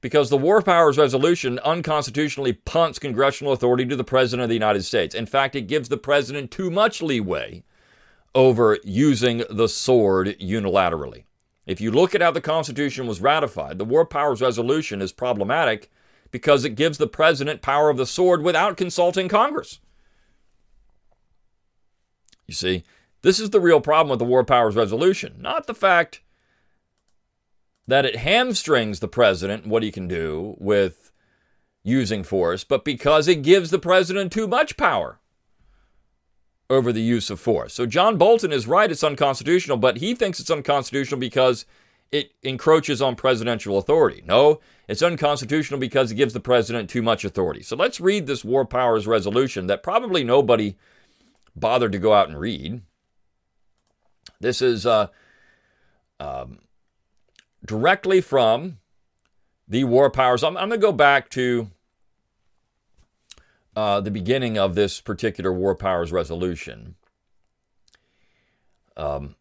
because 0.00 0.30
the 0.30 0.38
War 0.38 0.62
Powers 0.62 0.98
Resolution 0.98 1.58
unconstitutionally 1.60 2.52
punts 2.52 2.98
congressional 2.98 3.52
authority 3.52 3.84
to 3.86 3.96
the 3.96 4.04
President 4.04 4.42
of 4.42 4.48
the 4.48 4.54
United 4.54 4.84
States. 4.84 5.14
In 5.14 5.26
fact, 5.26 5.54
it 5.54 5.62
gives 5.62 5.88
the 5.88 5.96
President 5.96 6.50
too 6.50 6.70
much 6.70 7.02
leeway 7.02 7.62
over 8.34 8.78
using 8.84 9.44
the 9.50 9.68
sword 9.68 10.36
unilaterally. 10.40 11.24
If 11.66 11.80
you 11.80 11.90
look 11.90 12.14
at 12.14 12.22
how 12.22 12.30
the 12.30 12.40
Constitution 12.40 13.06
was 13.06 13.20
ratified, 13.20 13.78
the 13.78 13.84
War 13.84 14.06
Powers 14.06 14.40
Resolution 14.40 15.02
is 15.02 15.12
problematic 15.12 15.90
because 16.30 16.64
it 16.64 16.76
gives 16.76 16.98
the 16.98 17.06
president 17.06 17.62
power 17.62 17.90
of 17.90 17.96
the 17.96 18.06
sword 18.06 18.42
without 18.42 18.76
consulting 18.76 19.28
Congress. 19.28 19.80
You 22.46 22.54
see, 22.54 22.84
this 23.22 23.40
is 23.40 23.50
the 23.50 23.60
real 23.60 23.80
problem 23.80 24.10
with 24.10 24.18
the 24.18 24.24
War 24.24 24.44
Powers 24.44 24.76
Resolution, 24.76 25.36
not 25.38 25.66
the 25.66 25.74
fact 25.74 26.20
that 27.86 28.04
it 28.04 28.16
hamstrings 28.16 29.00
the 29.00 29.08
president 29.08 29.66
what 29.66 29.82
he 29.82 29.90
can 29.90 30.06
do 30.06 30.56
with 30.58 31.10
using 31.82 32.22
force, 32.22 32.64
but 32.64 32.84
because 32.84 33.28
it 33.28 33.42
gives 33.42 33.70
the 33.70 33.78
president 33.78 34.32
too 34.32 34.46
much 34.46 34.76
power 34.76 35.18
over 36.70 36.92
the 36.92 37.00
use 37.00 37.30
of 37.30 37.40
force. 37.40 37.72
So 37.72 37.86
John 37.86 38.18
Bolton 38.18 38.52
is 38.52 38.66
right, 38.66 38.90
it's 38.90 39.02
unconstitutional, 39.02 39.78
but 39.78 39.98
he 39.98 40.14
thinks 40.14 40.38
it's 40.38 40.50
unconstitutional 40.50 41.18
because 41.18 41.64
it 42.10 42.32
encroaches 42.42 43.02
on 43.02 43.16
presidential 43.16 43.78
authority. 43.78 44.22
No, 44.24 44.60
it's 44.88 45.02
unconstitutional 45.02 45.78
because 45.78 46.10
it 46.10 46.16
gives 46.16 46.32
the 46.32 46.40
president 46.40 46.88
too 46.88 47.02
much 47.02 47.24
authority. 47.24 47.62
So 47.62 47.76
let's 47.76 48.00
read 48.00 48.26
this 48.26 48.44
War 48.44 48.64
Powers 48.64 49.06
resolution 49.06 49.66
that 49.66 49.82
probably 49.82 50.24
nobody 50.24 50.76
bothered 51.54 51.92
to 51.92 51.98
go 51.98 52.14
out 52.14 52.28
and 52.28 52.38
read. 52.38 52.82
This 54.40 54.62
is 54.62 54.86
uh, 54.86 55.08
um, 56.20 56.60
directly 57.64 58.20
from 58.20 58.78
the 59.66 59.84
War 59.84 60.10
Powers. 60.10 60.42
I'm, 60.42 60.56
I'm 60.56 60.68
going 60.68 60.80
to 60.80 60.86
go 60.86 60.92
back 60.92 61.28
to 61.30 61.70
uh, 63.76 64.00
the 64.00 64.10
beginning 64.10 64.56
of 64.56 64.74
this 64.74 65.00
particular 65.00 65.52
War 65.52 65.74
Powers 65.74 66.12
resolution. 66.12 66.94
Um, 68.96 69.36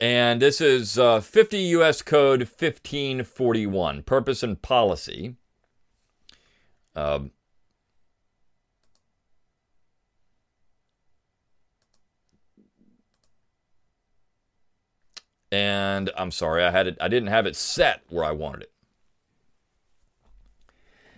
and 0.00 0.42
this 0.42 0.60
is 0.60 0.98
uh, 0.98 1.20
50 1.20 1.58
U.S. 1.58 2.02
Code 2.02 2.40
1541, 2.40 4.02
Purpose 4.02 4.42
and 4.42 4.60
Policy. 4.60 5.36
Um, 6.96 7.30
and 15.50 16.10
I'm 16.16 16.30
sorry, 16.30 16.64
I 16.64 16.70
had 16.70 16.86
it. 16.86 16.96
I 17.00 17.08
didn't 17.08 17.28
have 17.28 17.46
it 17.46 17.56
set 17.56 18.02
where 18.08 18.24
I 18.24 18.32
wanted 18.32 18.62
it. 18.62 18.72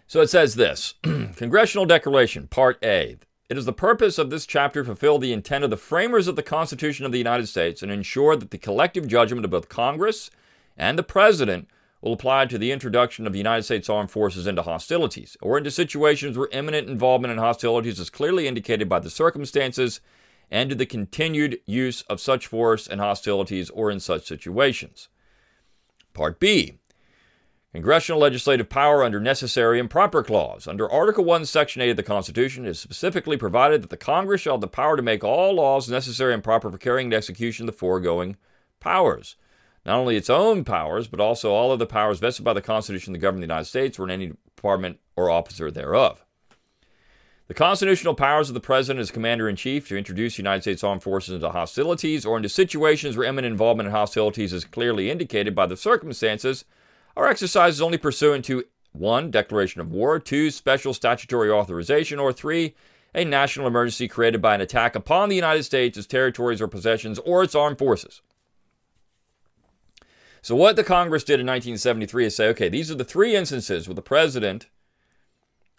So 0.07 0.21
it 0.21 0.31
says 0.31 0.55
this 0.55 0.95
Congressional 1.03 1.87
Declaration, 1.87 2.47
Part 2.47 2.79
A. 2.85 3.17
It 3.49 3.57
is 3.57 3.65
the 3.65 3.73
purpose 3.73 4.19
of 4.19 4.31
this 4.31 4.45
chapter 4.45 4.83
to 4.83 4.87
fulfill 4.87 5.19
the 5.19 5.33
intent 5.33 5.63
of 5.63 5.71
the 5.71 5.77
framers 5.77 6.27
of 6.27 6.35
the 6.35 6.43
Constitution 6.43 7.07
of 7.07 7.13
the 7.13 7.19
United 7.19 7.47
States 7.47 7.81
and 7.81 7.93
ensure 7.93 8.35
that 8.35 8.51
the 8.51 8.59
collective 8.59 9.07
judgment 9.07 9.45
of 9.45 9.53
both 9.53 9.69
Congress 9.69 10.31
and 10.77 10.99
the 10.99 11.05
President 11.05 11.69
will 12.01 12.13
apply 12.13 12.47
to 12.47 12.59
the 12.59 12.73
introduction 12.73 13.25
of 13.25 13.33
the 13.33 13.39
United 13.39 13.63
States 13.63 13.89
Armed 13.89 14.11
Forces 14.11 14.49
into 14.49 14.63
hostilities 14.63 15.37
or 15.41 15.59
into 15.59 15.71
situations 15.71 16.37
where 16.37 16.49
imminent 16.51 16.89
involvement 16.89 17.31
in 17.31 17.39
hostilities 17.39 18.01
is 18.01 18.11
clearly 18.11 18.49
indicated 18.49 18.89
by 18.89 18.99
the 18.99 19.11
circumstances 19.11 20.01
and 20.51 20.71
to 20.71 20.77
the 20.77 20.87
continued 20.87 21.61
use 21.67 22.03
of 22.03 22.21
such 22.21 22.49
force 22.49 22.89
in 22.89 22.99
hostilities 22.99 23.71
or 23.71 23.93
in 23.93 24.01
such 24.01 24.27
situations. 24.27 25.09
Part 26.15 26.41
B. 26.41 26.79
Congressional 27.77 28.23
legislative 28.23 28.71
power 28.71 29.05
under 29.05 29.21
necessary 29.21 29.79
and 29.79 29.91
proper 29.91 30.23
clause. 30.23 30.67
Under 30.67 30.91
Article 30.91 31.25
1, 31.25 31.45
Section 31.45 31.83
8 31.83 31.91
of 31.91 31.97
the 31.99 32.03
Constitution, 32.03 32.65
it 32.65 32.71
is 32.71 32.81
specifically 32.81 33.37
provided 33.37 33.83
that 33.83 33.91
the 33.91 33.99
Congress 33.99 34.41
shall 34.41 34.55
have 34.55 34.63
the 34.63 34.67
power 34.67 34.97
to 34.97 35.03
make 35.03 35.23
all 35.23 35.57
laws 35.57 35.87
necessary 35.87 36.33
and 36.33 36.43
proper 36.43 36.71
for 36.71 36.79
carrying 36.79 37.09
into 37.09 37.19
execution 37.19 37.67
the 37.67 37.73
foregoing 37.73 38.37
powers. 38.81 39.37
Not 39.85 39.99
only 39.99 40.17
its 40.17 40.31
own 40.31 40.65
powers, 40.65 41.07
but 41.07 41.21
also 41.21 41.53
all 41.53 41.71
of 41.71 41.79
the 41.79 41.85
powers 41.85 42.19
vested 42.19 42.47
by 42.47 42.55
the 42.55 42.63
Constitution 42.63 43.13
to 43.13 43.19
govern 43.19 43.41
the 43.41 43.47
United 43.47 43.67
States 43.67 43.99
or 43.99 44.05
in 44.05 44.11
any 44.11 44.33
department 44.57 44.99
or 45.15 45.29
officer 45.29 45.71
thereof. 45.71 46.25
The 47.49 47.53
constitutional 47.53 48.15
powers 48.15 48.49
of 48.49 48.55
the 48.55 48.61
President 48.61 49.03
as 49.03 49.11
Commander 49.11 49.51
in 49.51 49.57
Chief 49.57 49.87
to 49.89 49.99
introduce 49.99 50.39
United 50.39 50.63
States 50.63 50.83
Armed 50.83 51.03
Forces 51.03 51.35
into 51.35 51.51
hostilities 51.51 52.25
or 52.25 52.39
into 52.39 52.49
situations 52.49 53.19
where 53.19 53.29
imminent 53.29 53.53
involvement 53.53 53.89
in 53.89 53.93
hostilities 53.93 54.55
is 54.55 54.65
clearly 54.65 55.11
indicated 55.11 55.55
by 55.55 55.67
the 55.67 55.77
circumstances 55.77 56.65
our 57.17 57.29
exercise 57.29 57.75
is 57.75 57.83
only 57.83 57.99
pursuant 57.99 58.45
to 58.47 58.65
1. 58.93 59.31
Declaration 59.31 59.81
of 59.81 59.91
war, 59.91 60.19
2. 60.19 60.51
Special 60.51 60.93
statutory 60.93 61.51
authorization, 61.51 62.19
or 62.19 62.33
3. 62.33 62.75
A 63.15 63.25
national 63.25 63.67
emergency 63.67 64.09
created 64.09 64.43
by 64.43 64.55
an 64.55 64.61
attack 64.61 64.95
upon 64.95 65.29
the 65.29 65.37
United 65.37 65.63
States, 65.63 65.97
its 65.97 66.07
territories 66.07 66.61
or 66.61 66.69
possessions, 66.69 67.19
or 67.21 67.43
its 67.43 67.55
armed 67.55 67.79
forces. 67.79 68.21
So, 70.43 70.55
what 70.55 70.77
the 70.77 70.85
Congress 70.85 71.25
did 71.25 71.41
in 71.41 71.47
1973 71.47 72.27
is 72.27 72.37
say, 72.37 72.49
okay, 72.49 72.69
these 72.69 72.91
are 72.91 72.95
the 72.95 73.05
three 73.05 73.35
instances 73.35 73.89
where 73.89 73.95
the 73.95 74.03
president, 74.03 74.69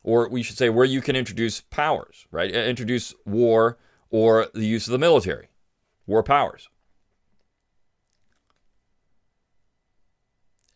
or 0.03 0.27
we 0.27 0.43
should 0.43 0.57
say, 0.57 0.69
where 0.69 0.85
you 0.85 0.99
can 0.99 1.15
introduce 1.15 1.61
powers, 1.61 2.25
right? 2.31 2.53
Uh, 2.53 2.59
introduce 2.59 3.13
war 3.25 3.77
or 4.09 4.47
the 4.53 4.65
use 4.65 4.87
of 4.87 4.91
the 4.91 4.97
military, 4.97 5.47
war 6.05 6.23
powers. 6.23 6.69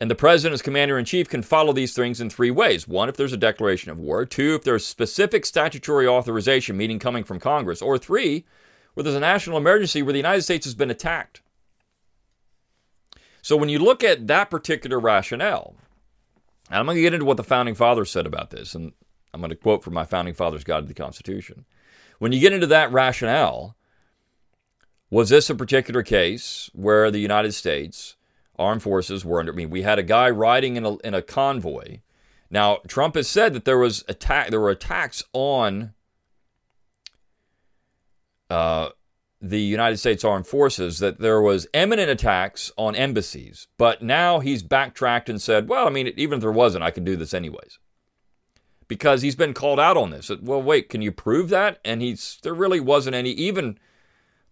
And 0.01 0.09
the 0.09 0.15
president, 0.15 0.55
as 0.55 0.63
commander 0.63 0.97
in 0.97 1.05
chief, 1.05 1.29
can 1.29 1.43
follow 1.43 1.73
these 1.73 1.93
things 1.93 2.19
in 2.19 2.31
three 2.31 2.49
ways. 2.49 2.87
One, 2.87 3.07
if 3.07 3.17
there's 3.17 3.33
a 3.33 3.37
declaration 3.37 3.91
of 3.91 3.99
war. 3.99 4.25
Two, 4.25 4.55
if 4.55 4.63
there's 4.63 4.83
specific 4.83 5.45
statutory 5.45 6.07
authorization, 6.07 6.75
meaning 6.75 6.97
coming 6.97 7.23
from 7.23 7.39
Congress. 7.39 7.83
Or 7.83 7.99
three, 7.99 8.43
where 8.95 9.03
there's 9.03 9.15
a 9.15 9.19
national 9.19 9.59
emergency 9.59 10.01
where 10.01 10.11
the 10.11 10.17
United 10.17 10.41
States 10.41 10.65
has 10.65 10.73
been 10.73 10.89
attacked. 10.89 11.43
So 13.43 13.55
when 13.55 13.69
you 13.69 13.77
look 13.77 14.03
at 14.03 14.25
that 14.25 14.49
particular 14.49 14.99
rationale, 14.99 15.75
and 16.71 16.79
I'm 16.79 16.85
going 16.85 16.95
to 16.95 17.01
get 17.01 17.13
into 17.13 17.25
what 17.27 17.37
the 17.37 17.43
founding 17.43 17.75
fathers 17.75 18.09
said 18.09 18.25
about 18.25 18.49
this, 18.49 18.73
and 18.73 18.93
I'm 19.35 19.41
going 19.41 19.51
to 19.51 19.55
quote 19.55 19.83
from 19.83 19.93
my 19.93 20.05
founding 20.05 20.33
fathers' 20.33 20.63
Guide 20.63 20.81
to 20.81 20.87
the 20.87 20.95
Constitution. 20.95 21.65
When 22.17 22.31
you 22.31 22.39
get 22.39 22.53
into 22.53 22.67
that 22.67 22.91
rationale, 22.91 23.75
was 25.11 25.29
this 25.29 25.51
a 25.51 25.53
particular 25.53 26.01
case 26.01 26.71
where 26.73 27.11
the 27.11 27.19
United 27.19 27.51
States 27.51 28.15
armed 28.61 28.83
forces 28.83 29.25
were 29.25 29.39
under. 29.39 29.51
I 29.51 29.55
mean, 29.55 29.69
we 29.69 29.81
had 29.81 29.99
a 29.99 30.03
guy 30.03 30.29
riding 30.29 30.75
in 30.75 30.85
a 30.85 30.97
in 30.97 31.13
a 31.13 31.21
convoy. 31.21 31.99
Now, 32.49 32.79
Trump 32.87 33.15
has 33.15 33.27
said 33.27 33.53
that 33.53 33.65
there 33.65 33.77
was 33.77 34.03
attack. 34.07 34.49
There 34.49 34.59
were 34.59 34.69
attacks 34.69 35.23
on 35.33 35.93
uh, 38.49 38.89
the 39.39 39.61
United 39.61 39.97
States 39.97 40.23
Armed 40.23 40.47
Forces. 40.47 40.99
That 40.99 41.19
there 41.19 41.41
was 41.41 41.67
imminent 41.73 42.09
attacks 42.09 42.71
on 42.77 42.95
embassies. 42.95 43.67
But 43.77 44.01
now 44.01 44.39
he's 44.39 44.63
backtracked 44.63 45.29
and 45.29 45.41
said, 45.41 45.67
"Well, 45.67 45.87
I 45.87 45.89
mean, 45.89 46.11
even 46.17 46.37
if 46.37 46.41
there 46.41 46.51
wasn't, 46.51 46.83
I 46.83 46.91
can 46.91 47.03
do 47.03 47.15
this 47.15 47.33
anyways." 47.33 47.79
Because 48.87 49.21
he's 49.21 49.37
been 49.37 49.53
called 49.53 49.79
out 49.79 49.95
on 49.95 50.09
this. 50.09 50.29
Well, 50.41 50.61
wait, 50.61 50.89
can 50.89 51.01
you 51.01 51.13
prove 51.13 51.47
that? 51.49 51.79
And 51.85 52.01
he's 52.01 52.37
there 52.43 52.53
really 52.53 52.81
wasn't 52.81 53.15
any. 53.15 53.31
Even 53.31 53.79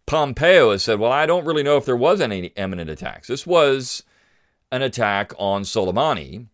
Pompeo 0.09 0.71
has 0.71 0.81
said, 0.81 0.99
well, 0.99 1.11
I 1.11 1.27
don't 1.27 1.45
really 1.45 1.61
know 1.61 1.77
if 1.77 1.85
there 1.85 1.95
was 1.95 2.19
any 2.19 2.47
imminent 2.55 2.89
attacks. 2.89 3.27
This 3.27 3.45
was 3.45 4.01
an 4.71 4.81
attack 4.81 5.33
on 5.37 5.61
Soleimani, 5.61 6.47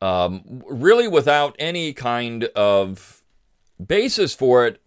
um, 0.00 0.62
really 0.68 1.08
without 1.08 1.56
any 1.58 1.92
kind 1.92 2.44
of 2.54 3.22
basis 3.84 4.32
for 4.32 4.64
it 4.64 4.80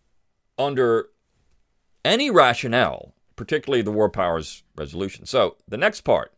under 0.58 1.10
any 2.05 2.29
rationale, 2.29 3.13
particularly 3.36 3.82
the 3.82 3.91
War 3.91 4.10
Powers 4.10 4.63
Resolution. 4.77 5.25
So 5.25 5.58
the 5.67 5.77
next 5.77 6.01
part 6.01 6.33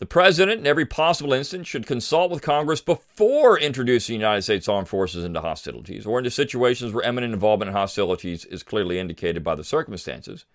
the 0.00 0.06
president, 0.06 0.60
in 0.60 0.66
every 0.66 0.86
possible 0.86 1.34
instance, 1.34 1.68
should 1.68 1.86
consult 1.86 2.30
with 2.30 2.40
Congress 2.40 2.80
before 2.80 3.58
introducing 3.58 4.14
United 4.14 4.40
States 4.40 4.66
armed 4.66 4.88
forces 4.88 5.24
into 5.24 5.42
hostilities 5.42 6.06
or 6.06 6.16
into 6.18 6.30
situations 6.30 6.94
where 6.94 7.04
imminent 7.04 7.34
involvement 7.34 7.68
in 7.68 7.76
hostilities 7.76 8.46
is 8.46 8.62
clearly 8.62 8.98
indicated 8.98 9.44
by 9.44 9.54
the 9.54 9.62
circumstances. 9.62 10.46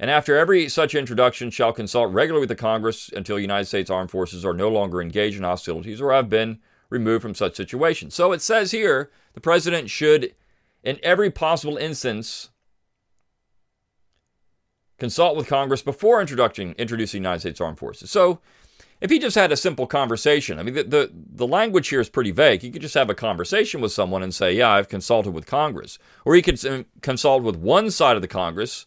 And 0.00 0.10
after 0.10 0.38
every 0.38 0.70
such 0.70 0.94
introduction, 0.94 1.50
shall 1.50 1.74
consult 1.74 2.14
regularly 2.14 2.40
with 2.40 2.48
the 2.48 2.56
Congress 2.56 3.10
until 3.14 3.38
United 3.38 3.66
States 3.66 3.90
armed 3.90 4.10
forces 4.10 4.42
are 4.42 4.54
no 4.54 4.70
longer 4.70 5.02
engaged 5.02 5.36
in 5.36 5.42
hostilities 5.42 6.00
or 6.00 6.10
have 6.10 6.30
been 6.30 6.58
removed 6.88 7.20
from 7.20 7.34
such 7.34 7.56
situations. 7.56 8.14
So 8.14 8.32
it 8.32 8.40
says 8.40 8.70
here 8.70 9.10
the 9.34 9.40
president 9.42 9.90
should, 9.90 10.34
in 10.82 10.98
every 11.02 11.30
possible 11.30 11.76
instance, 11.76 12.48
consult 14.98 15.36
with 15.36 15.46
Congress 15.46 15.82
before 15.82 16.22
introducing 16.22 16.72
introducing 16.72 17.22
United 17.22 17.40
States 17.40 17.60
armed 17.60 17.78
forces. 17.78 18.10
So 18.10 18.40
if 19.00 19.10
he 19.10 19.18
just 19.18 19.36
had 19.36 19.52
a 19.52 19.56
simple 19.56 19.86
conversation, 19.86 20.58
I 20.58 20.62
mean, 20.62 20.74
the, 20.74 20.82
the, 20.82 21.10
the, 21.12 21.46
language 21.46 21.88
here 21.88 22.00
is 22.00 22.08
pretty 22.08 22.32
vague. 22.32 22.62
He 22.62 22.70
could 22.70 22.82
just 22.82 22.94
have 22.94 23.08
a 23.08 23.14
conversation 23.14 23.80
with 23.80 23.92
someone 23.92 24.22
and 24.22 24.34
say, 24.34 24.52
Yeah, 24.52 24.70
I've 24.70 24.88
consulted 24.88 25.30
with 25.30 25.46
Congress. 25.46 25.98
Or 26.24 26.34
he 26.34 26.42
could 26.42 26.64
uh, 26.64 26.82
consult 27.00 27.42
with 27.42 27.56
one 27.56 27.90
side 27.90 28.16
of 28.16 28.22
the 28.22 28.28
Congress, 28.28 28.86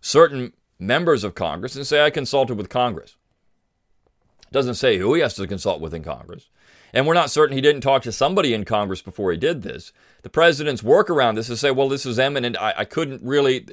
certain 0.00 0.54
members 0.78 1.24
of 1.24 1.34
Congress, 1.34 1.76
and 1.76 1.86
say, 1.86 2.04
I 2.04 2.10
consulted 2.10 2.56
with 2.56 2.70
Congress. 2.70 3.16
Doesn't 4.50 4.74
say 4.74 4.98
who 4.98 5.14
he 5.14 5.20
has 5.20 5.34
to 5.34 5.46
consult 5.46 5.80
with 5.80 5.92
in 5.92 6.04
Congress. 6.04 6.48
And 6.94 7.06
we're 7.06 7.14
not 7.14 7.30
certain 7.30 7.56
he 7.56 7.60
didn't 7.60 7.80
talk 7.80 8.02
to 8.02 8.12
somebody 8.12 8.54
in 8.54 8.64
Congress 8.64 9.02
before 9.02 9.32
he 9.32 9.36
did 9.36 9.62
this. 9.62 9.92
The 10.22 10.30
president's 10.30 10.82
work 10.82 11.10
around 11.10 11.34
this 11.34 11.50
is 11.50 11.60
say, 11.60 11.70
Well, 11.70 11.88
this 11.88 12.06
is 12.06 12.18
eminent. 12.18 12.56
I, 12.58 12.72
I 12.78 12.84
couldn't 12.84 13.20
really, 13.22 13.66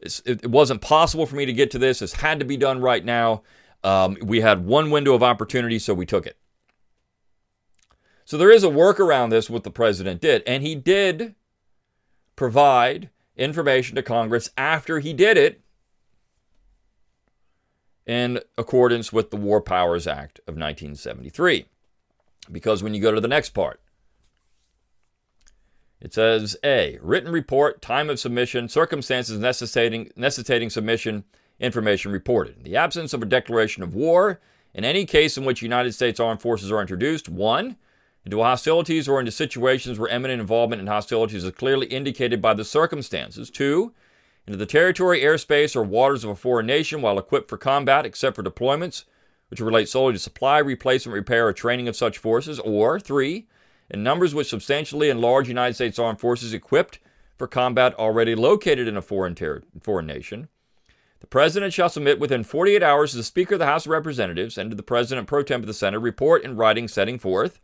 it, 0.00 0.22
it 0.24 0.50
wasn't 0.50 0.80
possible 0.80 1.26
for 1.26 1.36
me 1.36 1.44
to 1.44 1.52
get 1.52 1.70
to 1.72 1.78
this. 1.78 1.98
This 1.98 2.14
had 2.14 2.38
to 2.38 2.46
be 2.46 2.56
done 2.56 2.80
right 2.80 3.04
now. 3.04 3.42
Um, 3.84 4.16
we 4.22 4.40
had 4.40 4.64
one 4.64 4.90
window 4.90 5.14
of 5.14 5.22
opportunity, 5.22 5.78
so 5.78 5.94
we 5.94 6.06
took 6.06 6.26
it. 6.26 6.36
So 8.24 8.38
there 8.38 8.50
is 8.50 8.64
a 8.64 8.68
workaround 8.68 9.30
this, 9.30 9.50
what 9.50 9.64
the 9.64 9.70
president 9.70 10.20
did. 10.20 10.42
And 10.46 10.62
he 10.62 10.74
did 10.74 11.34
provide 12.36 13.10
information 13.36 13.96
to 13.96 14.02
Congress 14.02 14.50
after 14.56 15.00
he 15.00 15.12
did 15.12 15.36
it 15.36 15.60
in 18.06 18.40
accordance 18.56 19.12
with 19.12 19.30
the 19.30 19.36
War 19.36 19.60
Powers 19.60 20.06
Act 20.06 20.38
of 20.40 20.54
1973. 20.54 21.66
Because 22.50 22.82
when 22.82 22.94
you 22.94 23.00
go 23.00 23.12
to 23.12 23.20
the 23.20 23.28
next 23.28 23.50
part, 23.50 23.80
it 26.00 26.12
says 26.12 26.56
A, 26.64 26.98
written 27.00 27.30
report, 27.30 27.80
time 27.80 28.10
of 28.10 28.18
submission, 28.18 28.68
circumstances 28.68 29.38
necessitating, 29.38 30.10
necessitating 30.16 30.68
submission, 30.68 31.22
information 31.62 32.12
reported. 32.12 32.58
In 32.58 32.64
the 32.64 32.76
absence 32.76 33.14
of 33.14 33.22
a 33.22 33.26
declaration 33.26 33.82
of 33.82 33.94
war, 33.94 34.40
in 34.74 34.84
any 34.84 35.06
case 35.06 35.38
in 35.38 35.44
which 35.44 35.62
United 35.62 35.92
States 35.92 36.20
armed 36.20 36.42
forces 36.42 36.70
are 36.70 36.80
introduced, 36.80 37.28
one, 37.28 37.76
into 38.24 38.42
hostilities 38.42 39.08
or 39.08 39.18
into 39.18 39.32
situations 39.32 39.98
where 39.98 40.10
imminent 40.10 40.40
involvement 40.40 40.80
in 40.80 40.86
hostilities 40.86 41.44
is 41.44 41.50
clearly 41.52 41.86
indicated 41.86 42.42
by 42.42 42.54
the 42.54 42.64
circumstances, 42.64 43.48
two, 43.50 43.92
into 44.46 44.56
the 44.56 44.66
territory, 44.66 45.20
airspace, 45.20 45.76
or 45.76 45.82
waters 45.82 46.24
of 46.24 46.30
a 46.30 46.36
foreign 46.36 46.66
nation 46.66 47.00
while 47.00 47.18
equipped 47.18 47.48
for 47.48 47.56
combat, 47.56 48.04
except 48.04 48.36
for 48.36 48.42
deployments 48.42 49.04
which 49.48 49.60
relate 49.60 49.86
solely 49.86 50.14
to 50.14 50.18
supply, 50.18 50.58
replacement, 50.58 51.14
repair, 51.14 51.46
or 51.46 51.52
training 51.52 51.86
of 51.86 51.94
such 51.94 52.16
forces, 52.16 52.58
or 52.60 52.98
three, 52.98 53.46
in 53.90 54.02
numbers 54.02 54.34
which 54.34 54.48
substantially 54.48 55.10
enlarge 55.10 55.46
United 55.46 55.74
States 55.74 55.98
armed 55.98 56.18
forces 56.18 56.54
equipped 56.54 56.98
for 57.36 57.46
combat 57.46 57.94
already 57.98 58.34
located 58.34 58.88
in 58.88 58.96
a 58.96 59.02
foreign, 59.02 59.34
ter- 59.34 59.62
foreign 59.82 60.06
nation. 60.06 60.48
President 61.32 61.72
shall 61.72 61.88
submit 61.88 62.20
within 62.20 62.44
48 62.44 62.82
hours 62.82 63.12
to 63.12 63.16
the 63.16 63.24
Speaker 63.24 63.54
of 63.54 63.58
the 63.58 63.64
House 63.64 63.86
of 63.86 63.90
Representatives 63.90 64.58
and 64.58 64.70
to 64.70 64.76
the 64.76 64.82
President 64.82 65.26
pro 65.26 65.42
tem 65.42 65.60
of 65.60 65.66
the 65.66 65.72
Senate 65.72 66.00
report 66.00 66.44
in 66.44 66.56
writing 66.56 66.86
setting 66.88 67.18
forth 67.18 67.58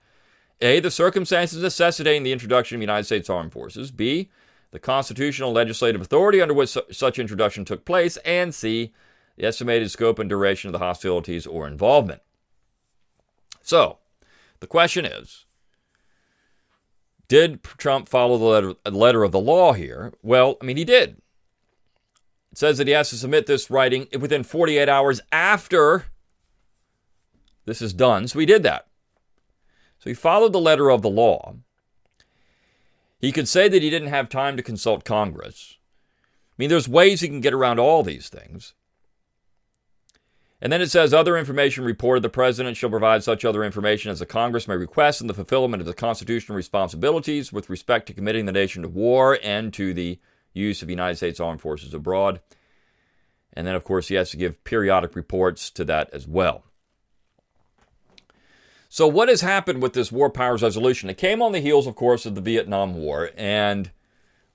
A. 0.63 0.81
The 0.81 0.91
circumstances 0.91 1.63
necessitating 1.63 2.23
the 2.23 2.33
introduction 2.33 2.77
of 2.77 2.81
the 2.81 2.85
United 2.85 3.05
States 3.05 3.29
armed 3.29 3.53
forces. 3.53 3.91
B. 3.91 4.31
The 4.71 4.79
constitutional 4.79 5.53
legislative 5.53 6.01
authority 6.01 6.41
under 6.41 6.55
which 6.55 6.71
su- 6.71 6.81
such 6.91 7.19
introduction 7.19 7.67
took 7.67 7.85
place. 7.85 8.17
And 8.25 8.55
C. 8.55 8.95
The 9.37 9.45
estimated 9.45 9.91
scope 9.91 10.19
and 10.19 10.31
duration 10.31 10.69
of 10.69 10.73
the 10.73 10.79
hostilities 10.79 11.47
or 11.47 11.69
involvement. 11.69 12.23
So, 13.61 13.99
the 14.61 14.67
question 14.67 15.05
is 15.05 15.45
did 17.29 17.63
Trump 17.63 18.09
follow 18.09 18.39
the 18.39 18.45
letter, 18.47 18.75
letter 18.91 19.25
of 19.25 19.33
the 19.33 19.39
law 19.39 19.75
here? 19.75 20.15
Well, 20.23 20.57
I 20.63 20.65
mean, 20.65 20.79
he 20.79 20.87
did. 20.87 21.21
It 22.53 22.59
says 22.59 22.79
that 22.79 22.87
he 22.87 22.93
has 22.93 23.11
to 23.11 23.17
submit 23.17 23.47
this 23.47 23.71
writing 23.71 24.09
within 24.19 24.43
48 24.43 24.89
hours 24.89 25.21
after 25.31 26.07
this 27.67 27.83
is 27.83 27.93
done. 27.93 28.27
So 28.29 28.39
he 28.39 28.47
did 28.47 28.63
that. 28.63 28.87
So 29.99 30.11
he 30.11 30.15
followed 30.15 30.53
the 30.53 30.61
letter 30.61 30.91
of 30.91 31.03
the 31.03 31.11
law. 31.11 31.57
He 33.21 33.33
could 33.33 33.49
say 33.49 33.69
that 33.69 33.83
he 33.83 33.91
didn't 33.91 34.09
have 34.09 34.29
time 34.29 34.57
to 34.57 34.63
consult 34.63 35.05
Congress. 35.05 35.77
I 36.53 36.55
mean, 36.57 36.71
there's 36.71 36.89
ways 36.89 37.21
he 37.21 37.29
can 37.29 37.41
get 37.41 37.53
around 37.53 37.79
all 37.79 38.03
these 38.03 38.29
things. 38.29 38.75
And 40.61 40.73
then 40.73 40.81
it 40.81 40.91
says 40.91 41.15
other 41.15 41.37
information 41.37 41.85
reported 41.85 42.23
the 42.23 42.29
president 42.29 42.77
shall 42.77 42.91
provide 42.91 43.23
such 43.23 43.45
other 43.45 43.63
information 43.63 44.11
as 44.11 44.19
the 44.19 44.27
Congress 44.27 44.67
may 44.67 44.77
request 44.77 45.21
in 45.21 45.29
the 45.29 45.35
fulfillment 45.35 45.81
of 45.81 45.87
the 45.87 45.95
constitutional 45.95 46.57
responsibilities 46.57 47.53
with 47.53 47.71
respect 47.71 48.07
to 48.07 48.15
committing 48.15 48.47
the 48.47 48.53
nation 48.53 48.83
to 48.83 48.89
war 48.89 49.39
and 49.43 49.73
to 49.75 49.95
the 49.95 50.19
use 50.59 50.83
of 50.83 50.91
United 50.91 51.17
States 51.17 51.41
armed 51.41 51.61
forces 51.61 51.95
abroad. 51.95 52.41
And 53.53 53.67
then, 53.67 53.75
of 53.75 53.85
course, 53.85 54.09
he 54.09 54.15
has 54.17 54.31
to 54.31 54.37
give 54.37 54.63
periodic 54.65 55.17
reports 55.17 55.71
to 55.71 55.85
that 55.87 56.11
as 56.13 56.29
well. 56.29 56.65
So, 58.91 59.07
what 59.07 59.29
has 59.29 59.43
happened 59.43 59.83
with 59.83 59.93
this 59.93 60.11
War 60.11 60.31
Powers 60.31 60.63
Resolution? 60.63 61.11
It 61.11 61.19
came 61.19 61.43
on 61.43 61.53
the 61.53 61.61
heels, 61.61 61.87
of 61.87 61.95
course, 61.95 62.25
of 62.25 62.35
the 62.35 62.41
Vietnam 62.41 62.95
War, 62.95 63.31
and 63.37 63.91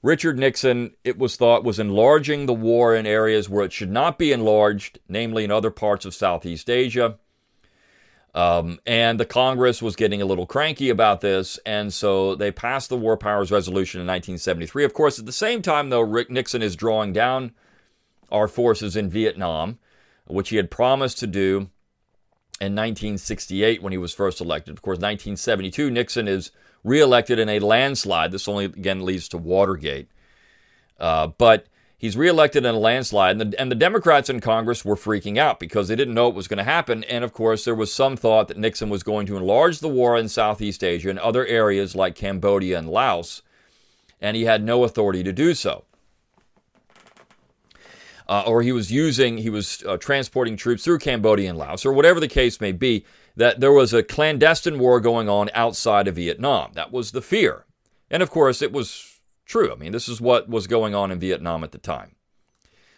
Richard 0.02 0.38
Nixon, 0.38 0.96
it 1.04 1.18
was 1.18 1.38
thought, 1.38 1.64
was 1.64 1.80
enlarging 1.80 2.46
the 2.46 2.54
war 2.54 2.94
in 2.94 3.06
areas 3.06 3.48
where 3.48 3.64
it 3.64 3.72
should 3.72 3.92
not 3.92 4.18
be 4.18 4.34
enlarged, 4.34 5.00
namely 5.08 5.46
in 5.46 5.52
other 5.52 5.72
parts 5.72 6.04
of 6.04 6.14
Southeast 6.14 6.70
Asia. 6.70 7.20
Um, 8.36 8.80
and 8.88 9.20
the 9.20 9.26
Congress 9.26 9.82
was 9.82 9.96
getting 9.96 10.22
a 10.22 10.26
little 10.26 10.48
cranky 10.48 10.90
about 10.90 11.22
this, 11.22 11.60
and 11.66 11.94
so 11.94 12.34
they 12.34 12.52
passed 12.52 12.90
the 12.90 12.98
War 12.98 13.16
Powers 13.16 13.52
Resolution 13.52 14.02
in 14.02 14.08
1973. 14.08 14.84
Of 14.84 14.94
course, 14.94 15.20
at 15.20 15.28
the 15.28 15.32
same 15.32 15.62
time, 15.62 15.90
though, 15.90 16.02
Rick 16.02 16.32
Nixon 16.32 16.64
is 16.64 16.76
drawing 16.76 17.14
down 17.14 17.52
our 18.32 18.48
forces 18.48 18.96
in 18.96 19.10
Vietnam, 19.10 19.78
which 20.26 20.50
he 20.50 20.56
had 20.56 20.72
promised 20.72 21.20
to 21.20 21.28
do 21.28 21.70
in 22.60 22.74
1968 22.74 23.84
when 23.84 23.92
he 23.92 23.98
was 23.98 24.14
first 24.14 24.42
elected. 24.42 24.76
Of 24.76 24.82
course, 24.82 24.96
1972, 24.96 25.92
Nixon 25.92 26.28
is 26.28 26.52
reelected 26.84 27.38
in 27.38 27.50
a 27.50 27.60
landslide. 27.60 28.32
This 28.32 28.48
only, 28.48 28.66
again, 28.66 29.06
leads 29.06 29.28
to 29.30 29.38
Watergate. 29.38 30.10
Uh, 31.00 31.28
but 31.28 31.68
he's 32.04 32.18
reelected 32.18 32.66
in 32.66 32.76
a 32.76 32.78
landslide, 32.78 33.40
and 33.40 33.54
the, 33.54 33.62
and 33.62 33.72
the 33.72 33.76
Democrats 33.76 34.30
in 34.30 34.42
Congress 34.42 34.84
were 34.84 34.98
freaking 34.98 35.38
out 35.38 35.58
because 35.58 35.88
they 35.88 35.96
didn't 35.96 36.14
know 36.14 36.26
what 36.26 36.36
was 36.36 36.50
going 36.50 36.58
to 36.58 36.64
happen. 36.66 37.06
And 37.06 37.24
of 37.24 37.32
course, 37.32 37.64
there 37.64 37.74
was 37.74 37.94
some 37.94 38.18
thought 38.18 38.50
that 38.50 38.58
Nixon 38.58 38.90
was 38.90 39.04
going 39.04 39.26
to 39.28 39.38
enlarge 39.38 39.80
the 39.80 39.88
war 39.88 40.18
in 40.18 40.28
Southeast 40.28 40.84
Asia 40.84 41.10
and 41.10 41.18
other 41.18 41.46
areas 41.46 41.96
like 41.96 42.14
Cambodia 42.14 42.78
and 42.78 42.90
Laos, 42.90 43.42
and 44.20 44.36
he 44.36 44.44
had 44.44 44.66
no 44.66 44.84
authority 44.84 45.24
to 45.24 45.32
do 45.32 45.54
so. 45.54 45.86
Uh, 48.28 48.44
or 48.46 48.64
he 48.64 48.74
was 48.74 48.92
using, 48.92 49.38
he 49.38 49.50
was 49.50 49.82
uh, 49.88 49.96
transporting 49.96 50.58
troops 50.58 50.84
through 50.84 51.00
Cambodia 51.00 51.50
and 51.50 51.58
Laos, 51.58 51.86
or 51.86 51.94
whatever 51.94 52.20
the 52.20 52.28
case 52.28 52.60
may 52.60 52.74
be 52.74 53.06
that 53.38 53.62
there 53.62 53.72
was 53.72 53.94
a 53.94 54.04
clandestine 54.04 54.78
war 54.78 55.00
going 55.00 55.30
on 55.30 55.50
outside 55.54 56.10
of 56.10 56.16
Vietnam. 56.16 56.72
That 56.74 56.92
was 56.92 57.14
the 57.14 57.22
fear. 57.22 57.64
And 58.12 58.22
of 58.22 58.30
course, 58.30 58.62
it 58.62 58.74
was 58.74 59.13
true. 59.46 59.72
I 59.72 59.76
mean, 59.76 59.92
this 59.92 60.08
is 60.08 60.22
what 60.22 60.50
was 60.50 60.68
going 60.68 60.96
on 60.96 61.12
in 61.12 61.20
Vietnam 61.20 61.64
at 61.64 61.72
the 61.72 61.78
time. 61.78 62.16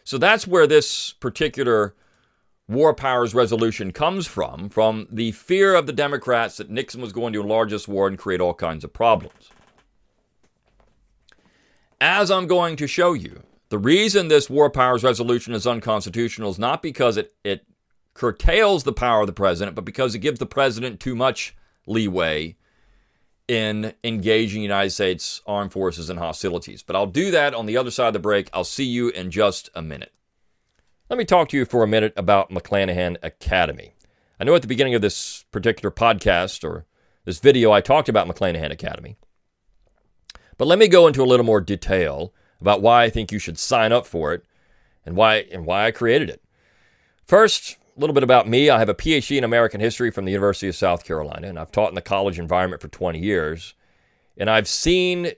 So 0.03 0.17
that's 0.17 0.47
where 0.47 0.67
this 0.67 1.13
particular 1.13 1.95
war 2.67 2.93
powers 2.93 3.35
resolution 3.35 3.91
comes 3.91 4.27
from, 4.27 4.69
from 4.69 5.07
the 5.11 5.31
fear 5.31 5.75
of 5.75 5.87
the 5.87 5.93
Democrats 5.93 6.57
that 6.57 6.69
Nixon 6.69 7.01
was 7.01 7.13
going 7.13 7.33
to 7.33 7.41
enlarge 7.41 7.71
this 7.71 7.87
war 7.87 8.07
and 8.07 8.17
create 8.17 8.41
all 8.41 8.53
kinds 8.53 8.83
of 8.83 8.93
problems. 8.93 9.49
As 12.01 12.29
I'm 12.29 12.47
going 12.47 12.75
to 12.77 12.87
show 12.87 13.13
you, 13.13 13.43
the 13.69 13.77
reason 13.77 14.27
this 14.27 14.49
war 14.49 14.69
powers 14.69 15.03
resolution 15.03 15.53
is 15.53 15.65
unconstitutional 15.65 16.51
is 16.51 16.59
not 16.59 16.81
because 16.81 17.17
it, 17.17 17.33
it 17.43 17.65
curtails 18.13 18.83
the 18.83 18.93
power 18.93 19.21
of 19.21 19.27
the 19.27 19.33
president, 19.33 19.75
but 19.75 19.85
because 19.85 20.13
it 20.13 20.19
gives 20.19 20.39
the 20.39 20.45
president 20.45 20.99
too 20.99 21.15
much 21.15 21.55
leeway 21.87 22.55
in 23.47 23.93
engaging 24.03 24.61
United 24.61 24.89
States 24.89 25.41
armed 25.45 25.71
forces 25.71 26.09
in 26.09 26.17
hostilities. 26.17 26.83
But 26.83 26.95
I'll 26.95 27.05
do 27.05 27.31
that 27.31 27.53
on 27.53 27.65
the 27.65 27.77
other 27.77 27.91
side 27.91 28.07
of 28.07 28.13
the 28.13 28.19
break. 28.19 28.49
I'll 28.53 28.63
see 28.63 28.85
you 28.85 29.09
in 29.09 29.31
just 29.31 29.69
a 29.75 29.81
minute. 29.81 30.13
Let 31.09 31.19
me 31.19 31.25
talk 31.25 31.49
to 31.49 31.57
you 31.57 31.65
for 31.65 31.83
a 31.83 31.87
minute 31.87 32.13
about 32.17 32.49
McClanahan 32.49 33.17
Academy. 33.21 33.93
I 34.39 34.43
know 34.43 34.55
at 34.55 34.63
the 34.63 34.67
beginning 34.67 34.95
of 34.95 35.01
this 35.01 35.45
particular 35.51 35.91
podcast 35.91 36.63
or 36.63 36.85
this 37.25 37.39
video, 37.39 37.71
I 37.71 37.81
talked 37.81 38.09
about 38.09 38.27
McClanahan 38.27 38.71
Academy. 38.71 39.17
But 40.57 40.67
let 40.67 40.79
me 40.79 40.87
go 40.87 41.05
into 41.05 41.21
a 41.21 41.25
little 41.25 41.45
more 41.45 41.61
detail 41.61 42.33
about 42.59 42.81
why 42.81 43.03
I 43.03 43.09
think 43.09 43.31
you 43.31 43.39
should 43.39 43.59
sign 43.59 43.91
up 43.91 44.05
for 44.05 44.33
it 44.33 44.43
and 45.05 45.15
why 45.15 45.45
and 45.51 45.65
why 45.65 45.85
I 45.85 45.91
created 45.91 46.29
it. 46.29 46.41
First, 47.25 47.77
a 47.95 47.99
little 47.99 48.13
bit 48.13 48.23
about 48.23 48.47
me. 48.47 48.69
I 48.69 48.79
have 48.79 48.89
a 48.89 48.95
PhD 48.95 49.37
in 49.37 49.43
American 49.43 49.79
history 49.79 50.11
from 50.11 50.25
the 50.25 50.31
University 50.31 50.67
of 50.67 50.75
South 50.75 51.05
Carolina, 51.05 51.47
and 51.47 51.57
I've 51.57 51.71
taught 51.71 51.89
in 51.89 51.95
the 51.95 52.01
college 52.01 52.37
environment 52.37 52.81
for 52.81 52.89
20 52.89 53.19
years. 53.19 53.73
And 54.37 54.49
I've 54.49 54.67
seen 54.67 55.31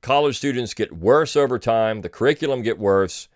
college 0.00 0.36
students 0.36 0.74
get 0.74 0.96
worse 0.96 1.36
over 1.36 1.58
time, 1.58 2.00
the 2.00 2.08
curriculum 2.08 2.62
get 2.62 2.78
worse, 2.78 3.28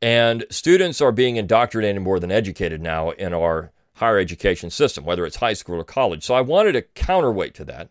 and 0.00 0.44
students 0.50 1.00
are 1.00 1.12
being 1.12 1.36
indoctrinated 1.36 2.00
more 2.00 2.18
than 2.18 2.32
educated 2.32 2.80
now 2.80 3.10
in 3.10 3.34
our 3.34 3.72
higher 3.94 4.18
education 4.18 4.70
system, 4.70 5.04
whether 5.04 5.26
it's 5.26 5.36
high 5.36 5.52
school 5.52 5.76
or 5.80 5.84
college. 5.84 6.24
So 6.24 6.34
I 6.34 6.40
wanted 6.40 6.76
a 6.76 6.82
counterweight 6.82 7.54
to 7.54 7.64
that. 7.66 7.90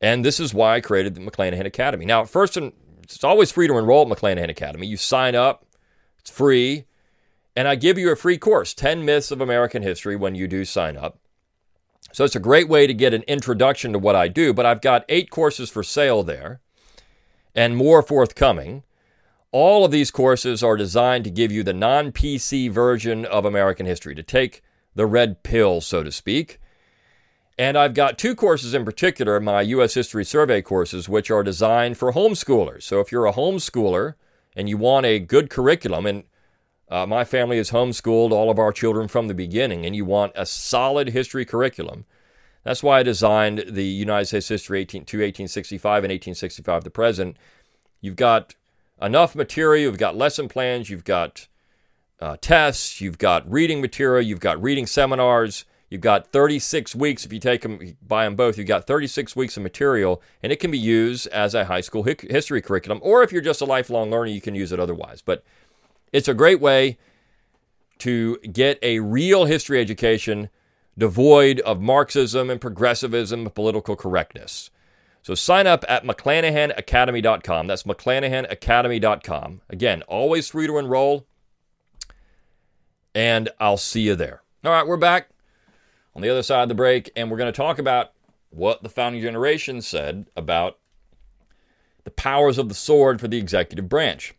And 0.00 0.24
this 0.24 0.40
is 0.40 0.54
why 0.54 0.76
I 0.76 0.80
created 0.80 1.14
the 1.14 1.20
McClanahan 1.20 1.66
Academy. 1.66 2.06
Now, 2.06 2.24
first, 2.24 2.56
it's 3.02 3.22
always 3.22 3.52
free 3.52 3.66
to 3.66 3.76
enroll 3.76 4.10
at 4.10 4.16
McClanahan 4.16 4.48
Academy. 4.48 4.86
You 4.86 4.96
sign 4.96 5.34
up, 5.34 5.66
it's 6.18 6.30
free. 6.30 6.86
And 7.60 7.68
I 7.68 7.74
give 7.74 7.98
you 7.98 8.10
a 8.10 8.16
free 8.16 8.38
course 8.38 8.72
10 8.72 9.04
Myths 9.04 9.30
of 9.30 9.42
American 9.42 9.82
History 9.82 10.16
when 10.16 10.34
you 10.34 10.48
do 10.48 10.64
sign 10.64 10.96
up. 10.96 11.18
So 12.10 12.24
it's 12.24 12.34
a 12.34 12.40
great 12.40 12.70
way 12.70 12.86
to 12.86 12.94
get 12.94 13.12
an 13.12 13.22
introduction 13.24 13.92
to 13.92 13.98
what 13.98 14.16
I 14.16 14.28
do, 14.28 14.54
but 14.54 14.64
I've 14.64 14.80
got 14.80 15.04
eight 15.10 15.28
courses 15.28 15.68
for 15.68 15.82
sale 15.82 16.22
there 16.22 16.62
and 17.54 17.76
more 17.76 18.00
forthcoming. 18.00 18.82
All 19.52 19.84
of 19.84 19.90
these 19.90 20.10
courses 20.10 20.62
are 20.62 20.78
designed 20.78 21.24
to 21.24 21.30
give 21.30 21.52
you 21.52 21.62
the 21.62 21.74
non 21.74 22.12
PC 22.12 22.70
version 22.70 23.26
of 23.26 23.44
American 23.44 23.84
history, 23.84 24.14
to 24.14 24.22
take 24.22 24.62
the 24.94 25.04
red 25.04 25.42
pill, 25.42 25.82
so 25.82 26.02
to 26.02 26.10
speak. 26.10 26.60
And 27.58 27.76
I've 27.76 27.92
got 27.92 28.16
two 28.16 28.34
courses 28.34 28.72
in 28.72 28.86
particular, 28.86 29.38
my 29.38 29.60
U.S. 29.60 29.92
History 29.92 30.24
Survey 30.24 30.62
courses, 30.62 31.10
which 31.10 31.30
are 31.30 31.42
designed 31.42 31.98
for 31.98 32.14
homeschoolers. 32.14 32.84
So 32.84 33.00
if 33.00 33.12
you're 33.12 33.26
a 33.26 33.34
homeschooler 33.34 34.14
and 34.56 34.66
you 34.70 34.78
want 34.78 35.04
a 35.04 35.18
good 35.18 35.50
curriculum, 35.50 36.06
and 36.06 36.24
uh, 36.90 37.06
my 37.06 37.24
family 37.24 37.56
has 37.56 37.70
homeschooled 37.70 38.32
all 38.32 38.50
of 38.50 38.58
our 38.58 38.72
children 38.72 39.06
from 39.06 39.28
the 39.28 39.34
beginning, 39.34 39.86
and 39.86 39.94
you 39.94 40.04
want 40.04 40.32
a 40.34 40.44
solid 40.44 41.10
history 41.10 41.44
curriculum. 41.44 42.04
That's 42.64 42.82
why 42.82 42.98
I 42.98 43.02
designed 43.04 43.64
the 43.68 43.84
United 43.84 44.26
States 44.26 44.48
history 44.48 44.80
18, 44.80 45.04
to 45.04 45.18
1865 45.18 46.04
and 46.04 46.10
1865 46.10 46.84
the 46.84 46.90
present. 46.90 47.36
You've 48.00 48.16
got 48.16 48.56
enough 49.00 49.36
material, 49.36 49.84
you've 49.84 49.98
got 49.98 50.16
lesson 50.16 50.48
plans, 50.48 50.90
you've 50.90 51.04
got 51.04 51.46
uh, 52.18 52.36
tests, 52.40 53.00
you've 53.00 53.18
got 53.18 53.50
reading 53.50 53.80
material, 53.80 54.26
you've 54.26 54.40
got 54.40 54.60
reading 54.60 54.86
seminars, 54.86 55.64
you've 55.88 56.00
got 56.00 56.32
36 56.32 56.94
weeks. 56.96 57.24
If 57.24 57.32
you 57.32 57.38
take 57.38 57.62
them, 57.62 57.96
buy 58.06 58.24
them 58.24 58.34
both, 58.34 58.58
you've 58.58 58.66
got 58.66 58.86
36 58.86 59.36
weeks 59.36 59.56
of 59.56 59.62
material, 59.62 60.20
and 60.42 60.52
it 60.52 60.60
can 60.60 60.72
be 60.72 60.78
used 60.78 61.28
as 61.28 61.54
a 61.54 61.66
high 61.66 61.80
school 61.80 62.02
history 62.02 62.60
curriculum. 62.60 62.98
Or 63.00 63.22
if 63.22 63.30
you're 63.32 63.42
just 63.42 63.62
a 63.62 63.64
lifelong 63.64 64.10
learner, 64.10 64.26
you 64.26 64.40
can 64.40 64.56
use 64.56 64.72
it 64.72 64.80
otherwise. 64.80 65.22
But 65.22 65.44
It's 66.12 66.28
a 66.28 66.34
great 66.34 66.60
way 66.60 66.98
to 67.98 68.38
get 68.38 68.78
a 68.82 69.00
real 69.00 69.44
history 69.44 69.80
education 69.80 70.48
devoid 70.98 71.60
of 71.60 71.80
Marxism 71.80 72.50
and 72.50 72.60
progressivism 72.60 73.40
and 73.40 73.54
political 73.54 73.96
correctness. 73.96 74.70
So 75.22 75.34
sign 75.34 75.66
up 75.66 75.84
at 75.88 76.04
McClanahanacademy.com. 76.04 77.66
That's 77.66 77.82
McClanahanacademy.com. 77.84 79.60
Again, 79.68 80.02
always 80.02 80.48
free 80.48 80.66
to 80.66 80.78
enroll. 80.78 81.26
And 83.14 83.50
I'll 83.58 83.76
see 83.76 84.02
you 84.02 84.14
there. 84.14 84.42
All 84.64 84.72
right, 84.72 84.86
we're 84.86 84.96
back 84.96 85.30
on 86.14 86.22
the 86.22 86.30
other 86.30 86.42
side 86.42 86.62
of 86.62 86.68
the 86.68 86.74
break, 86.74 87.10
and 87.16 87.30
we're 87.30 87.36
going 87.36 87.52
to 87.52 87.56
talk 87.56 87.78
about 87.78 88.12
what 88.50 88.82
the 88.82 88.88
founding 88.88 89.22
generation 89.22 89.80
said 89.82 90.26
about 90.36 90.78
the 92.04 92.10
powers 92.10 92.58
of 92.58 92.68
the 92.68 92.74
sword 92.74 93.20
for 93.20 93.28
the 93.28 93.38
executive 93.38 93.88
branch. 93.88 94.34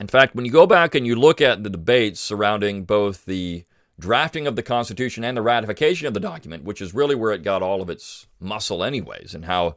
In 0.00 0.06
fact, 0.08 0.34
when 0.34 0.44
you 0.44 0.50
go 0.50 0.66
back 0.66 0.94
and 0.94 1.06
you 1.06 1.14
look 1.14 1.40
at 1.40 1.62
the 1.62 1.70
debates 1.70 2.20
surrounding 2.20 2.84
both 2.84 3.24
the 3.24 3.64
drafting 4.00 4.46
of 4.46 4.56
the 4.56 4.62
Constitution 4.62 5.22
and 5.22 5.36
the 5.36 5.42
ratification 5.42 6.06
of 6.06 6.14
the 6.14 6.20
document, 6.20 6.64
which 6.64 6.80
is 6.80 6.94
really 6.94 7.14
where 7.14 7.32
it 7.32 7.44
got 7.44 7.62
all 7.62 7.80
of 7.80 7.90
its 7.90 8.26
muscle, 8.40 8.82
anyways, 8.82 9.34
and 9.34 9.44
how 9.44 9.76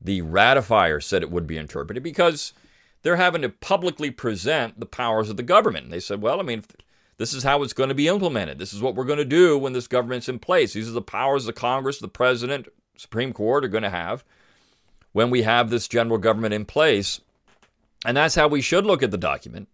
the 0.00 0.22
ratifier 0.22 1.02
said 1.02 1.22
it 1.22 1.30
would 1.30 1.46
be 1.46 1.56
interpreted, 1.56 2.02
because 2.02 2.52
they're 3.02 3.16
having 3.16 3.42
to 3.42 3.48
publicly 3.48 4.10
present 4.10 4.78
the 4.78 4.86
powers 4.86 5.30
of 5.30 5.36
the 5.36 5.42
government. 5.42 5.84
And 5.84 5.92
they 5.92 6.00
said, 6.00 6.22
well, 6.22 6.38
I 6.38 6.42
mean, 6.42 6.62
this 7.16 7.34
is 7.34 7.42
how 7.42 7.62
it's 7.62 7.72
going 7.72 7.88
to 7.88 7.94
be 7.94 8.08
implemented. 8.08 8.58
This 8.58 8.72
is 8.72 8.82
what 8.82 8.94
we're 8.94 9.04
going 9.04 9.18
to 9.18 9.24
do 9.24 9.58
when 9.58 9.72
this 9.72 9.88
government's 9.88 10.28
in 10.28 10.38
place. 10.38 10.74
These 10.74 10.88
are 10.88 10.92
the 10.92 11.02
powers 11.02 11.44
the 11.44 11.52
Congress, 11.52 11.98
the 11.98 12.08
President, 12.08 12.68
Supreme 12.96 13.32
Court 13.32 13.64
are 13.64 13.68
going 13.68 13.82
to 13.82 13.90
have 13.90 14.22
when 15.12 15.30
we 15.30 15.42
have 15.42 15.70
this 15.70 15.88
general 15.88 16.18
government 16.18 16.54
in 16.54 16.66
place. 16.66 17.20
And 18.04 18.16
that's 18.16 18.34
how 18.34 18.48
we 18.48 18.60
should 18.60 18.86
look 18.86 19.02
at 19.02 19.10
the 19.10 19.18
document. 19.18 19.68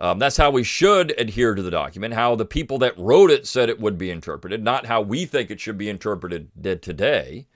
Um, 0.00 0.18
that's 0.18 0.36
how 0.36 0.50
we 0.50 0.64
should 0.64 1.18
adhere 1.18 1.54
to 1.54 1.62
the 1.62 1.70
document, 1.70 2.14
how 2.14 2.34
the 2.34 2.44
people 2.44 2.78
that 2.78 2.98
wrote 2.98 3.30
it 3.30 3.46
said 3.46 3.68
it 3.68 3.80
would 3.80 3.96
be 3.96 4.10
interpreted, 4.10 4.62
not 4.62 4.86
how 4.86 5.00
we 5.00 5.24
think 5.24 5.50
it 5.50 5.60
should 5.60 5.78
be 5.78 5.88
interpreted 5.88 6.50
today, 6.82 7.46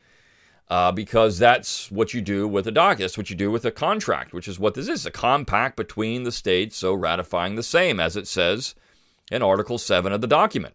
uh, 0.68 0.92
because 0.92 1.38
that's 1.38 1.90
what 1.90 2.14
you 2.14 2.20
do 2.20 2.46
with 2.46 2.66
a 2.66 2.70
document. 2.70 3.00
That's 3.00 3.18
what 3.18 3.30
you 3.30 3.36
do 3.36 3.50
with 3.50 3.64
a 3.64 3.72
contract, 3.72 4.32
which 4.32 4.46
is 4.46 4.58
what 4.58 4.74
this 4.74 4.86
is 4.86 5.04
a 5.04 5.10
compact 5.10 5.76
between 5.76 6.22
the 6.22 6.32
states, 6.32 6.76
so 6.76 6.94
ratifying 6.94 7.56
the 7.56 7.62
same, 7.62 7.98
as 7.98 8.16
it 8.16 8.28
says 8.28 8.76
in 9.30 9.42
Article 9.42 9.78
7 9.78 10.12
of 10.12 10.20
the 10.20 10.26
document. 10.26 10.74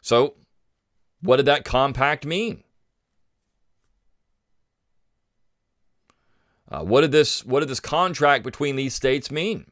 So, 0.00 0.34
what 1.20 1.36
did 1.38 1.46
that 1.46 1.64
compact 1.64 2.24
mean? 2.24 2.62
Uh, 6.68 6.82
what 6.82 7.02
did 7.02 7.12
this 7.12 7.44
what 7.44 7.60
did 7.60 7.68
this 7.68 7.80
contract 7.80 8.44
between 8.44 8.76
these 8.76 8.94
states 8.94 9.30
mean? 9.30 9.70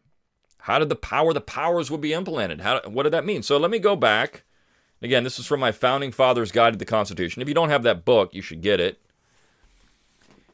How 0.59 0.79
did 0.79 0.89
the 0.89 0.97
power 0.97 1.33
the 1.33 1.41
powers 1.41 1.91
would 1.91 2.01
be 2.01 2.13
implemented? 2.13 2.61
How 2.61 2.81
what 2.87 3.03
did 3.03 3.13
that 3.13 3.27
mean? 3.27 3.43
So 3.43 3.57
let 3.57 3.71
me 3.71 3.79
go 3.79 3.97
back. 3.97 4.45
Again, 5.03 5.25
this 5.25 5.39
is 5.39 5.47
from 5.47 5.61
my 5.61 5.73
founding 5.73 6.13
fathers 6.13 6.53
guide 6.53 6.73
to 6.73 6.79
the 6.79 6.85
Constitution. 6.85 7.43
If 7.43 7.49
you 7.49 7.55
don't 7.55 7.69
have 7.69 7.83
that 7.83 8.05
book, 8.05 8.33
you 8.33 8.41
should 8.41 8.63
get 8.63 8.81
it. 8.81 9.01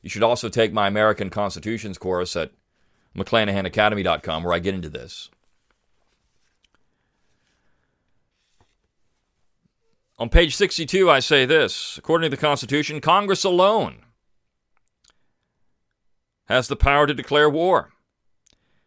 You 0.03 0.11
should 0.11 0.23
also 0.23 0.49
take 0.49 0.73
my 0.73 0.89
American 0.89 1.31
Constitutions 1.31 1.99
course 1.99 2.35
at 2.35 2.53
McClanahanacademy.com 3.17 4.43
where 4.43 4.55
I 4.55 4.59
get 4.59 4.75
into 4.75 4.89
this. 4.89 5.31
On 10.19 10.29
page 10.29 10.57
62, 10.57 11.11
I 11.11 11.21
say 11.21 11.47
this 11.47 11.97
According 11.99 12.31
to 12.31 12.37
the 12.37 12.41
Constitution, 12.41 13.01
Congress 13.01 13.45
alone 13.45 14.03
has 16.51 16.67
the 16.67 16.77
power 16.77 17.07
to 17.07 17.15
declare 17.15 17.49
war. 17.49 17.93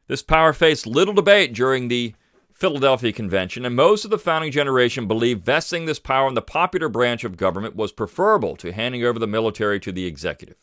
This 0.08 0.22
power 0.22 0.52
faced 0.52 0.86
little 0.86 1.14
debate 1.14 1.54
during 1.54 1.88
the 1.88 2.14
Philadelphia 2.52 3.14
Convention, 3.14 3.66
and 3.66 3.76
most 3.76 4.04
of 4.04 4.12
the 4.12 4.20
founding 4.20 4.52
generation 4.52 5.08
believed 5.08 5.46
vesting 5.46 5.86
this 5.86 5.98
power 5.98 6.28
in 6.28 6.34
the 6.34 6.42
popular 6.42 6.90
branch 6.90 7.24
of 7.24 7.38
government 7.38 7.76
was 7.76 7.94
preferable 7.94 8.58
to 8.58 8.74
handing 8.74 9.04
over 9.04 9.18
the 9.18 9.28
military 9.28 9.80
to 9.80 9.92
the 9.94 10.06
executive. 10.06 10.58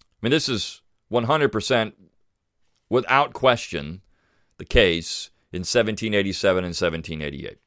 I 0.00 0.04
mean, 0.22 0.30
this 0.30 0.48
is 0.48 0.80
100% 1.12 1.92
without 2.88 3.34
question 3.34 4.00
the 4.56 4.64
case 4.64 5.30
in 5.52 5.60
1787 5.60 6.64
and 6.64 6.74
1788. 6.74 7.58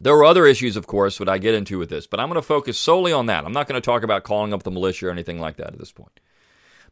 There 0.00 0.14
were 0.14 0.24
other 0.24 0.46
issues, 0.46 0.76
of 0.76 0.86
course, 0.86 1.18
that 1.18 1.28
I 1.28 1.38
get 1.38 1.54
into 1.54 1.78
with 1.78 1.90
this, 1.90 2.06
but 2.06 2.20
I'm 2.20 2.28
going 2.28 2.36
to 2.36 2.42
focus 2.42 2.78
solely 2.78 3.12
on 3.12 3.26
that. 3.26 3.44
I'm 3.44 3.52
not 3.52 3.68
going 3.68 3.80
to 3.80 3.84
talk 3.84 4.02
about 4.02 4.24
calling 4.24 4.52
up 4.52 4.62
the 4.62 4.70
militia 4.70 5.08
or 5.08 5.10
anything 5.10 5.38
like 5.38 5.56
that 5.56 5.72
at 5.72 5.78
this 5.78 5.92
point. 5.92 6.20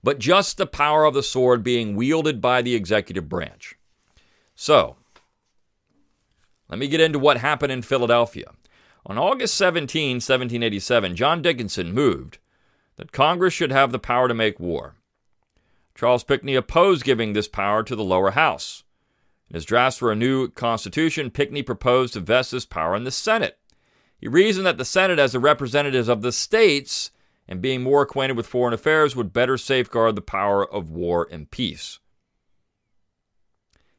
But 0.02 0.18
just 0.18 0.56
the 0.56 0.66
power 0.66 1.04
of 1.04 1.14
the 1.14 1.22
sword 1.22 1.62
being 1.62 1.96
wielded 1.96 2.40
by 2.40 2.62
the 2.62 2.74
executive 2.74 3.28
branch. 3.28 3.76
So, 4.54 4.96
let 6.68 6.78
me 6.78 6.88
get 6.88 7.00
into 7.00 7.18
what 7.18 7.38
happened 7.38 7.72
in 7.72 7.82
Philadelphia. 7.82 8.52
On 9.06 9.16
August 9.16 9.54
17, 9.54 10.16
1787, 10.16 11.16
John 11.16 11.40
Dickinson 11.40 11.92
moved 11.92 12.38
that 12.96 13.12
Congress 13.12 13.54
should 13.54 13.72
have 13.72 13.90
the 13.90 13.98
power 13.98 14.28
to 14.28 14.34
make 14.34 14.60
war. 14.60 14.96
Charles 15.94 16.24
Pinckney 16.24 16.54
opposed 16.54 17.04
giving 17.04 17.32
this 17.32 17.48
power 17.48 17.82
to 17.82 17.96
the 17.96 18.04
lower 18.04 18.32
house. 18.32 18.84
In 19.50 19.54
his 19.54 19.64
drafts 19.64 19.98
for 19.98 20.12
a 20.12 20.16
new 20.16 20.48
constitution, 20.48 21.30
Pinckney 21.30 21.62
proposed 21.62 22.12
to 22.12 22.20
vest 22.20 22.50
this 22.50 22.66
power 22.66 22.94
in 22.94 23.04
the 23.04 23.10
Senate. 23.10 23.58
He 24.18 24.28
reasoned 24.28 24.66
that 24.66 24.78
the 24.78 24.84
Senate, 24.84 25.18
as 25.18 25.32
the 25.32 25.40
representatives 25.40 26.08
of 26.08 26.22
the 26.22 26.32
states 26.32 27.10
and 27.46 27.62
being 27.62 27.82
more 27.82 28.02
acquainted 28.02 28.36
with 28.36 28.46
foreign 28.46 28.74
affairs, 28.74 29.16
would 29.16 29.32
better 29.32 29.56
safeguard 29.56 30.16
the 30.16 30.20
power 30.20 30.70
of 30.70 30.90
war 30.90 31.26
and 31.30 31.50
peace. 31.50 31.98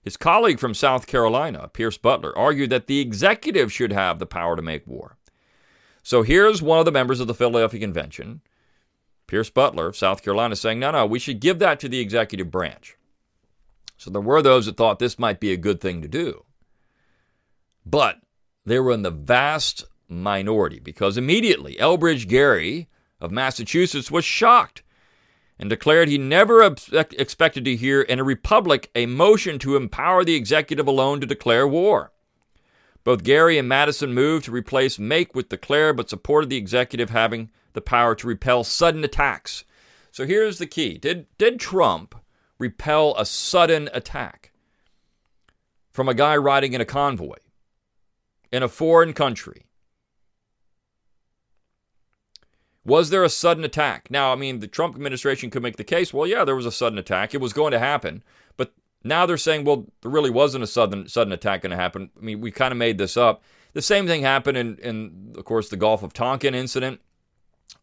His 0.02 0.18
colleague 0.18 0.60
from 0.60 0.74
South 0.74 1.08
Carolina, 1.08 1.68
Pierce 1.74 1.98
Butler, 1.98 2.38
argued 2.38 2.70
that 2.70 2.88
the 2.88 3.00
executive 3.00 3.72
should 3.72 3.92
have 3.92 4.20
the 4.20 4.26
power 4.26 4.56
to 4.56 4.62
make 4.62 4.86
war. 4.86 5.18
So 6.04 6.22
here's 6.22 6.62
one 6.62 6.80
of 6.80 6.86
the 6.86 6.92
members 6.92 7.20
of 7.20 7.28
the 7.28 7.34
Philadelphia 7.34 7.80
Convention, 7.80 8.42
Pierce 9.28 9.50
Butler 9.50 9.88
of 9.88 9.98
South 9.98 10.24
Carolina, 10.24 10.56
saying, 10.56 10.80
no, 10.80 10.92
no, 10.92 11.06
we 11.06 11.20
should 11.20 11.40
give 11.40 11.60
that 11.60 11.80
to 11.80 11.90
the 11.90 12.00
executive 12.00 12.50
branch. 12.52 12.98
So 14.00 14.10
there 14.10 14.22
were 14.22 14.42
those 14.42 14.66
that 14.66 14.78
thought 14.78 15.00
this 15.00 15.20
might 15.20 15.42
be 15.42 15.52
a 15.52 15.58
good 15.58 15.82
thing 15.82 16.02
to 16.02 16.08
do. 16.08 16.46
But 17.86 18.22
they 18.66 18.80
were 18.80 18.94
in 18.94 19.02
the 19.02 19.12
vast 19.12 19.84
minority 20.08 20.80
because 20.80 21.18
immediately 21.18 21.76
Elbridge 21.76 22.26
Gerry 22.28 22.88
of 23.20 23.30
Massachusetts 23.30 24.10
was 24.10 24.24
shocked 24.24 24.84
and 25.60 25.70
declared 25.70 26.08
he 26.08 26.18
never 26.18 26.64
expected 26.94 27.66
to 27.66 27.76
hear 27.76 28.02
in 28.02 28.20
a 28.20 28.24
republic 28.24 28.90
a 28.96 29.06
motion 29.06 29.60
to 29.60 29.76
empower 29.76 30.24
the 30.24 30.36
executive 30.36 30.88
alone 30.88 31.20
to 31.20 31.28
declare 31.28 31.68
war. 31.68 32.14
Both 33.04 33.24
Gerry 33.24 33.58
and 33.58 33.68
Madison 33.68 34.14
moved 34.14 34.46
to 34.46 34.52
replace 34.52 34.98
make 34.98 35.36
with 35.36 35.50
declare, 35.50 35.94
but 35.94 36.10
supported 36.10 36.50
the 36.50 36.58
executive 36.58 37.10
having 37.10 37.50
the 37.74 37.82
power 37.82 38.16
to 38.16 38.28
repel 38.28 38.64
sudden 38.64 39.04
attacks. 39.04 39.66
So 40.12 40.26
here's 40.26 40.58
the 40.58 40.68
key 40.68 40.98
Did, 40.98 41.26
did 41.38 41.60
Trump 41.60 42.16
repel 42.60 43.16
a 43.18 43.26
sudden 43.26 43.90
attack 43.94 44.52
from 45.90 46.08
a 46.08 46.14
guy 46.14 46.38
riding 46.38 46.74
in 46.74 46.82
a 46.82 46.86
convoy 46.86 47.38
in 48.52 48.62
a 48.62 48.68
foreign 48.68 49.14
country? 49.14 49.66
Was 52.86 53.10
there 53.10 53.24
a 53.24 53.30
sudden 53.30 53.64
attack? 53.64 54.10
Now, 54.10 54.32
I 54.32 54.36
mean, 54.36 54.60
the 54.60 54.68
Trump 54.68 54.96
administration 54.96 55.50
could 55.50 55.64
make 55.64 55.78
the 55.78 55.84
case, 55.84 56.14
well, 56.14 56.26
yeah, 56.26 56.44
there 56.44 56.56
was 56.56 56.66
a 56.66 56.72
sudden 56.72 56.98
attack. 56.98 57.34
It 57.34 57.42
was 57.42 57.54
going 57.54 57.72
to 57.72 57.80
happen. 57.80 58.24
But 58.58 58.74
now 59.04 59.26
they're 59.26 59.38
saying, 59.38 59.66
well, 59.66 59.86
there 60.02 60.12
really 60.12 60.30
wasn't 60.30 60.64
a 60.64 60.68
sudden 60.68 61.08
sudden 61.08 61.34
attack 61.34 61.62
going 61.62 61.72
to 61.72 61.76
happen. 61.78 62.10
I 62.18 62.24
mean, 62.24 62.42
we 62.42 62.52
kind 62.52 62.72
of 62.72 62.78
made 62.78 62.98
this 62.98 63.16
up. 63.16 63.44
The 63.74 63.82
same 63.82 64.08
thing 64.08 64.24
happened 64.24 64.58
in, 64.58 64.78
in, 64.78 65.34
of 65.38 65.46
course, 65.46 65.70
the 65.70 65.78
Gulf 65.78 66.02
of 66.02 66.14
Tonkin 66.14 66.56
incident 66.56 67.02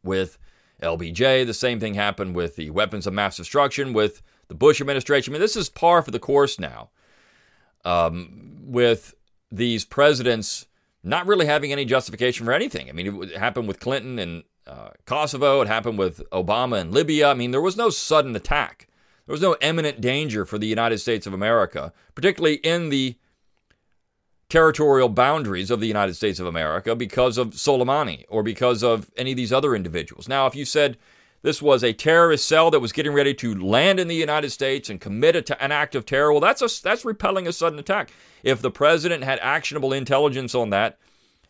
with 0.03 0.39
LBJ. 0.83 1.47
The 1.47 1.55
same 1.55 1.79
thing 1.79 1.95
happened 1.95 2.35
with 2.35 2.57
the 2.57 2.71
weapons 2.71 3.07
of 3.07 3.15
mass 3.15 3.37
destruction 3.37 3.93
with 3.93 4.23
the 4.49 4.55
Bush 4.55 4.81
administration. 4.81 5.33
I 5.33 5.35
mean, 5.35 5.41
this 5.41 5.57
is 5.57 5.69
par 5.69 6.03
for 6.03 6.11
the 6.11 6.19
course 6.19 6.59
now 6.59 6.91
um, 7.85 8.59
with 8.67 9.15
these 9.51 9.85
presidents 9.85 10.67
not 11.03 11.27
really 11.27 11.47
having 11.47 11.73
any 11.73 11.85
justification 11.85 12.45
for 12.45 12.53
anything. 12.53 12.89
I 12.89 12.93
mean, 12.93 13.23
it 13.23 13.37
happened 13.37 13.69
with 13.69 13.79
Clinton 13.79 14.19
and 14.19 14.43
uh, 14.67 14.91
Kosovo, 15.05 15.61
it 15.61 15.69
happened 15.69 15.99
with 15.99 16.29
Obama 16.31 16.81
and 16.81 16.93
Libya. 16.93 17.31
I 17.31 17.35
mean, 17.35 17.53
there 17.53 17.61
was 17.61 17.77
no 17.77 17.89
sudden 17.89 18.35
attack. 18.35 18.89
There 19.27 19.33
was 19.33 19.41
no 19.41 19.57
imminent 19.61 20.01
danger 20.01 20.45
for 20.45 20.59
the 20.59 20.67
United 20.67 20.99
States 20.99 21.27
of 21.27 21.33
America, 21.33 21.93
particularly 22.15 22.57
in 22.57 22.89
the 22.89 23.17
territorial 24.49 25.09
boundaries 25.09 25.71
of 25.71 25.81
the 25.81 25.87
United 25.87 26.15
States 26.15 26.39
of 26.39 26.47
America 26.47 26.95
because 26.95 27.39
of 27.39 27.51
Soleimani 27.51 28.25
or 28.29 28.43
because 28.43 28.83
of 28.83 29.11
any 29.17 29.33
of 29.33 29.37
these 29.37 29.53
other 29.53 29.75
individuals. 29.75 30.29
Now, 30.29 30.47
if 30.47 30.55
you 30.55 30.65
said 30.65 30.97
this 31.47 31.63
was 31.63 31.85
a 31.85 31.93
terrorist 31.93 32.49
cell 32.49 32.73
that 32.73 32.81
was 32.81 32.91
getting 32.91 33.13
ready 33.13 33.33
to 33.33 33.55
land 33.55 34.01
in 34.01 34.09
the 34.09 34.17
United 34.17 34.51
States 34.51 34.91
and 34.91 35.01
commit 35.01 35.49
an 35.49 35.71
act 35.71 35.95
of 35.95 36.05
terror. 36.05 36.33
Well, 36.33 36.41
that's 36.41 36.61
a, 36.61 36.83
that's 36.83 37.05
repelling 37.05 37.47
a 37.47 37.53
sudden 37.53 37.79
attack. 37.79 38.11
If 38.43 38.61
the 38.61 38.71
president 38.73 39.23
had 39.23 39.39
actionable 39.41 39.93
intelligence 39.93 40.57
on 40.57 40.71
that, 40.71 40.99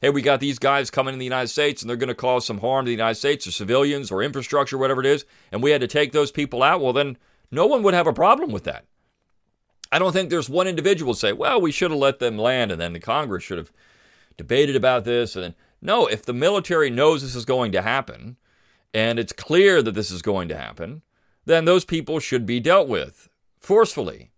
hey, 0.02 0.10
we 0.10 0.20
got 0.20 0.40
these 0.40 0.58
guys 0.58 0.90
coming 0.90 1.14
in 1.14 1.18
the 1.18 1.24
United 1.24 1.48
States 1.48 1.80
and 1.80 1.88
they're 1.88 1.96
going 1.96 2.08
to 2.08 2.14
cause 2.14 2.44
some 2.44 2.60
harm 2.60 2.84
to 2.84 2.90
the 2.90 2.92
United 2.92 3.14
States 3.14 3.46
or 3.46 3.52
civilians 3.52 4.10
or 4.10 4.22
infrastructure, 4.22 4.76
whatever 4.76 5.00
it 5.00 5.06
is, 5.06 5.24
and 5.50 5.62
we 5.62 5.70
had 5.70 5.80
to 5.80 5.86
take 5.86 6.12
those 6.12 6.30
people 6.30 6.62
out, 6.62 6.82
well, 6.82 6.92
then 6.92 7.16
no 7.50 7.66
one 7.66 7.82
would 7.82 7.94
have 7.94 8.06
a 8.06 8.12
problem 8.12 8.52
with 8.52 8.64
that. 8.64 8.84
I 9.90 9.98
don't 9.98 10.12
think 10.12 10.28
there's 10.28 10.50
one 10.50 10.68
individual 10.68 11.14
say, 11.14 11.32
well, 11.32 11.58
we 11.58 11.72
should 11.72 11.90
have 11.90 11.98
let 11.98 12.18
them 12.18 12.36
land 12.36 12.70
and 12.70 12.78
then 12.78 12.92
the 12.92 13.00
Congress 13.00 13.44
should 13.44 13.56
have 13.56 13.72
debated 14.36 14.76
about 14.76 15.06
this. 15.06 15.36
And 15.36 15.42
then, 15.42 15.54
no, 15.80 16.06
if 16.06 16.22
the 16.22 16.34
military 16.34 16.90
knows 16.90 17.22
this 17.22 17.34
is 17.34 17.46
going 17.46 17.72
to 17.72 17.80
happen 17.80 18.36
and 18.94 19.18
it's 19.18 19.32
clear 19.32 19.82
that 19.82 19.92
this 19.92 20.10
is 20.10 20.22
going 20.22 20.48
to 20.48 20.56
happen, 20.56 21.02
then 21.44 21.64
those 21.64 21.84
people 21.84 22.18
should 22.18 22.46
be 22.46 22.60
dealt 22.60 22.88
with 22.88 23.28
forcefully. 23.60 24.30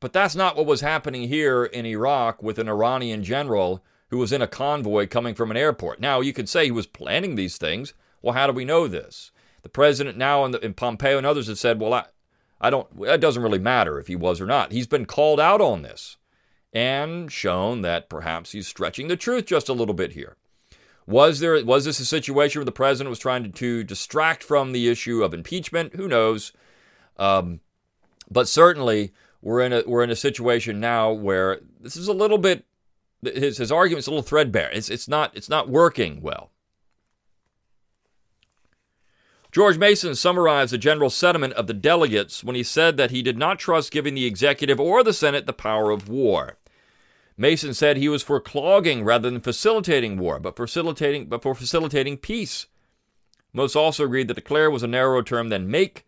But 0.00 0.12
that's 0.12 0.34
not 0.34 0.56
what 0.56 0.66
was 0.66 0.80
happening 0.80 1.28
here 1.28 1.64
in 1.64 1.86
Iraq 1.86 2.42
with 2.42 2.58
an 2.58 2.68
Iranian 2.68 3.22
general 3.22 3.84
who 4.10 4.18
was 4.18 4.32
in 4.32 4.42
a 4.42 4.48
convoy 4.48 5.06
coming 5.06 5.34
from 5.34 5.50
an 5.50 5.56
airport. 5.56 6.00
Now, 6.00 6.20
you 6.20 6.32
could 6.32 6.48
say 6.48 6.64
he 6.64 6.70
was 6.70 6.86
planning 6.86 7.34
these 7.34 7.56
things. 7.56 7.94
Well, 8.20 8.34
how 8.34 8.46
do 8.46 8.52
we 8.52 8.64
know 8.64 8.88
this? 8.88 9.30
The 9.62 9.68
president 9.68 10.18
now 10.18 10.44
and, 10.44 10.76
Pompeo 10.76 11.18
and 11.18 11.26
others 11.26 11.46
have 11.46 11.58
said, 11.58 11.80
well, 11.80 11.94
I, 11.94 12.04
I 12.60 12.68
don't, 12.68 12.88
it 13.00 13.20
doesn't 13.20 13.42
really 13.42 13.58
matter 13.58 13.98
if 13.98 14.08
he 14.08 14.16
was 14.16 14.40
or 14.40 14.46
not. 14.46 14.72
He's 14.72 14.86
been 14.86 15.06
called 15.06 15.40
out 15.40 15.60
on 15.60 15.82
this 15.82 16.16
and 16.72 17.30
shown 17.30 17.82
that 17.82 18.08
perhaps 18.08 18.52
he's 18.52 18.66
stretching 18.66 19.08
the 19.08 19.16
truth 19.16 19.46
just 19.46 19.68
a 19.68 19.74
little 19.74 19.94
bit 19.94 20.12
here. 20.12 20.36
Was 21.06 21.40
there 21.40 21.64
was 21.64 21.84
this 21.84 22.00
a 22.00 22.04
situation 22.04 22.60
where 22.60 22.64
the 22.64 22.72
president 22.72 23.10
was 23.10 23.18
trying 23.18 23.42
to, 23.44 23.50
to 23.50 23.84
distract 23.84 24.42
from 24.42 24.72
the 24.72 24.88
issue 24.88 25.22
of 25.22 25.34
impeachment? 25.34 25.94
Who 25.96 26.06
knows? 26.08 26.52
Um, 27.16 27.60
but 28.30 28.48
certainly 28.48 29.12
we're 29.40 29.60
in 29.60 29.72
a 29.72 29.82
we're 29.86 30.04
in 30.04 30.10
a 30.10 30.16
situation 30.16 30.80
now 30.80 31.10
where 31.10 31.60
this 31.80 31.96
is 31.96 32.08
a 32.08 32.12
little 32.12 32.38
bit 32.38 32.64
his 33.22 33.58
his 33.58 33.72
argument's 33.72 34.06
a 34.06 34.10
little 34.10 34.22
threadbare. 34.22 34.70
It's 34.72 34.88
it's 34.88 35.08
not 35.08 35.36
it's 35.36 35.48
not 35.48 35.68
working 35.68 36.20
well. 36.20 36.50
George 39.50 39.76
Mason 39.76 40.14
summarized 40.14 40.72
the 40.72 40.78
general 40.78 41.10
sentiment 41.10 41.52
of 41.54 41.66
the 41.66 41.74
delegates 41.74 42.42
when 42.42 42.56
he 42.56 42.62
said 42.62 42.96
that 42.96 43.10
he 43.10 43.20
did 43.20 43.36
not 43.36 43.58
trust 43.58 43.92
giving 43.92 44.14
the 44.14 44.24
executive 44.24 44.80
or 44.80 45.04
the 45.04 45.12
Senate 45.12 45.44
the 45.44 45.52
power 45.52 45.90
of 45.90 46.08
war. 46.08 46.56
Mason 47.42 47.74
said 47.74 47.96
he 47.96 48.08
was 48.08 48.22
for 48.22 48.38
clogging 48.38 49.02
rather 49.02 49.28
than 49.28 49.40
facilitating 49.40 50.16
war, 50.16 50.38
but 50.38 50.54
facilitating 50.54 51.26
but 51.26 51.42
for 51.42 51.56
facilitating 51.56 52.16
peace. 52.16 52.66
Most 53.52 53.74
also 53.74 54.04
agreed 54.04 54.28
that 54.28 54.34
declare 54.34 54.70
was 54.70 54.84
a 54.84 54.86
narrower 54.86 55.24
term 55.24 55.48
than 55.48 55.68
make, 55.68 56.06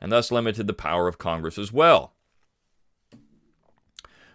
and 0.00 0.12
thus 0.12 0.30
limited 0.30 0.68
the 0.68 0.72
power 0.72 1.08
of 1.08 1.18
Congress 1.18 1.58
as 1.58 1.72
well. 1.72 2.14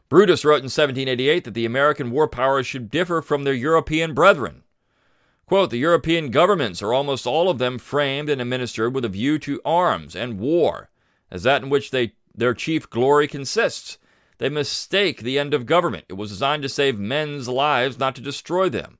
Brutus 0.09 0.43
wrote 0.43 0.55
in 0.55 0.63
1788 0.63 1.45
that 1.45 1.53
the 1.53 1.65
American 1.65 2.11
war 2.11 2.27
powers 2.27 2.67
should 2.67 2.89
differ 2.89 3.21
from 3.21 3.45
their 3.45 3.53
European 3.53 4.13
brethren. 4.13 4.63
Quote, 5.45 5.69
the 5.69 5.77
European 5.77 6.31
governments 6.31 6.81
are 6.81 6.91
almost 6.91 7.25
all 7.25 7.49
of 7.49 7.59
them 7.59 7.79
framed 7.79 8.29
and 8.29 8.41
administered 8.41 8.93
with 8.93 9.05
a 9.05 9.09
view 9.09 9.39
to 9.39 9.61
arms 9.63 10.17
and 10.17 10.37
war, 10.37 10.89
as 11.31 11.43
that 11.43 11.63
in 11.63 11.69
which 11.69 11.91
they, 11.91 12.15
their 12.35 12.53
chief 12.53 12.89
glory 12.89 13.29
consists. 13.29 13.97
They 14.41 14.49
mistake 14.49 15.21
the 15.21 15.37
end 15.37 15.53
of 15.53 15.67
government. 15.67 16.05
It 16.09 16.15
was 16.15 16.31
designed 16.31 16.63
to 16.63 16.69
save 16.69 16.97
men's 16.97 17.47
lives, 17.47 17.99
not 17.99 18.15
to 18.15 18.21
destroy 18.21 18.69
them. 18.69 18.97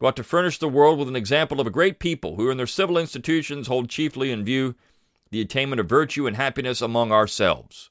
We 0.00 0.08
ought 0.08 0.16
to 0.16 0.24
furnish 0.24 0.58
the 0.58 0.68
world 0.68 0.98
with 0.98 1.06
an 1.06 1.14
example 1.14 1.60
of 1.60 1.68
a 1.68 1.70
great 1.70 2.00
people 2.00 2.34
who, 2.34 2.50
in 2.50 2.56
their 2.56 2.66
civil 2.66 2.98
institutions, 2.98 3.68
hold 3.68 3.88
chiefly 3.88 4.32
in 4.32 4.44
view 4.44 4.74
the 5.30 5.40
attainment 5.40 5.78
of 5.78 5.88
virtue 5.88 6.26
and 6.26 6.34
happiness 6.34 6.80
among 6.80 7.12
ourselves. 7.12 7.90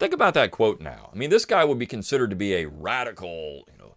Think 0.00 0.12
about 0.12 0.34
that 0.34 0.50
quote 0.50 0.80
now. 0.80 1.10
I 1.12 1.16
mean, 1.16 1.30
this 1.30 1.44
guy 1.44 1.64
would 1.64 1.78
be 1.78 1.86
considered 1.86 2.30
to 2.30 2.36
be 2.36 2.54
a 2.54 2.66
radical, 2.66 3.62
you 3.70 3.78
know, 3.78 3.94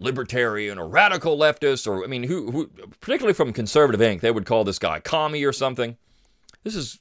libertarian 0.00 0.76
or 0.76 0.88
radical 0.88 1.38
leftist, 1.38 1.86
or 1.86 2.02
I 2.02 2.08
mean, 2.08 2.24
who, 2.24 2.50
who 2.50 2.66
particularly 2.98 3.32
from 3.32 3.52
Conservative 3.52 4.00
Inc., 4.00 4.22
they 4.22 4.32
would 4.32 4.44
call 4.44 4.64
this 4.64 4.80
guy 4.80 4.98
commie 4.98 5.44
or 5.44 5.52
something. 5.52 5.96
This 6.64 6.74
is 6.74 6.98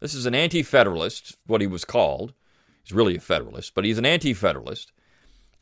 this 0.00 0.14
is 0.14 0.26
an 0.26 0.34
anti-federalist, 0.34 1.36
what 1.46 1.60
he 1.60 1.66
was 1.66 1.84
called. 1.84 2.34
He's 2.82 2.92
really 2.92 3.16
a 3.16 3.20
federalist, 3.20 3.74
but 3.74 3.84
he's 3.84 3.98
an 3.98 4.06
anti-federalist. 4.06 4.92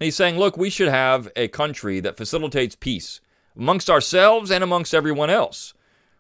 He's 0.00 0.16
saying, 0.16 0.38
look, 0.38 0.56
we 0.56 0.70
should 0.70 0.88
have 0.88 1.30
a 1.36 1.48
country 1.48 2.00
that 2.00 2.16
facilitates 2.16 2.74
peace 2.74 3.20
amongst 3.56 3.88
ourselves 3.88 4.50
and 4.50 4.64
amongst 4.64 4.94
everyone 4.94 5.30
else. 5.30 5.74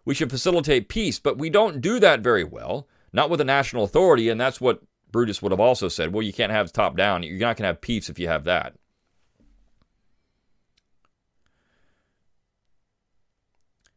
We 0.04 0.14
should 0.14 0.30
facilitate 0.30 0.88
peace, 0.88 1.18
but 1.18 1.38
we 1.38 1.50
don't 1.50 1.80
do 1.80 1.98
that 1.98 2.20
very 2.20 2.44
well, 2.44 2.86
not 3.12 3.30
with 3.30 3.40
a 3.40 3.44
national 3.44 3.84
authority, 3.84 4.28
and 4.28 4.40
that's 4.40 4.60
what 4.60 4.82
Brutus 5.10 5.42
would 5.42 5.52
have 5.52 5.60
also 5.60 5.88
said, 5.88 6.12
well, 6.12 6.22
you 6.22 6.32
can't 6.32 6.52
have 6.52 6.72
top 6.72 6.96
down. 6.96 7.22
You're 7.22 7.38
not 7.38 7.56
going 7.56 7.64
to 7.64 7.68
have 7.68 7.80
peace 7.80 8.08
if 8.08 8.18
you 8.18 8.28
have 8.28 8.44
that. 8.44 8.74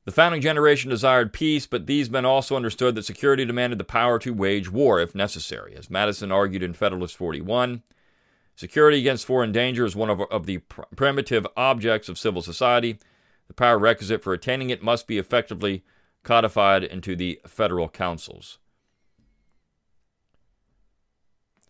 The 0.05 0.11
founding 0.11 0.39
generation 0.39 0.91
desired 0.91 1.33
peace, 1.33 1.65
but 1.65 1.87
these 1.87 2.11
men 2.11 2.25
also 2.25 2.55
understood 2.55 2.93
that 2.93 3.05
security 3.05 3.43
demanded 3.43 3.79
the 3.79 3.83
power 3.83 4.19
to 4.19 4.33
wage 4.33 4.71
war 4.71 5.01
if 5.01 5.15
necessary. 5.15 5.75
As 5.75 5.89
Madison 5.89 6.31
argued 6.31 6.61
in 6.61 6.73
Federalist 6.73 7.17
41, 7.17 7.81
security 8.55 8.99
against 8.99 9.25
foreign 9.25 9.51
danger 9.51 9.83
is 9.83 9.95
one 9.95 10.11
of, 10.11 10.21
of 10.21 10.45
the 10.45 10.59
pr- 10.59 10.83
primitive 10.95 11.47
objects 11.57 12.07
of 12.07 12.19
civil 12.19 12.43
society. 12.43 12.99
The 13.47 13.55
power 13.55 13.79
requisite 13.79 14.21
for 14.23 14.31
attaining 14.31 14.69
it 14.69 14.83
must 14.83 15.07
be 15.07 15.17
effectively 15.17 15.83
codified 16.21 16.83
into 16.83 17.15
the 17.15 17.41
federal 17.47 17.89
councils. 17.89 18.59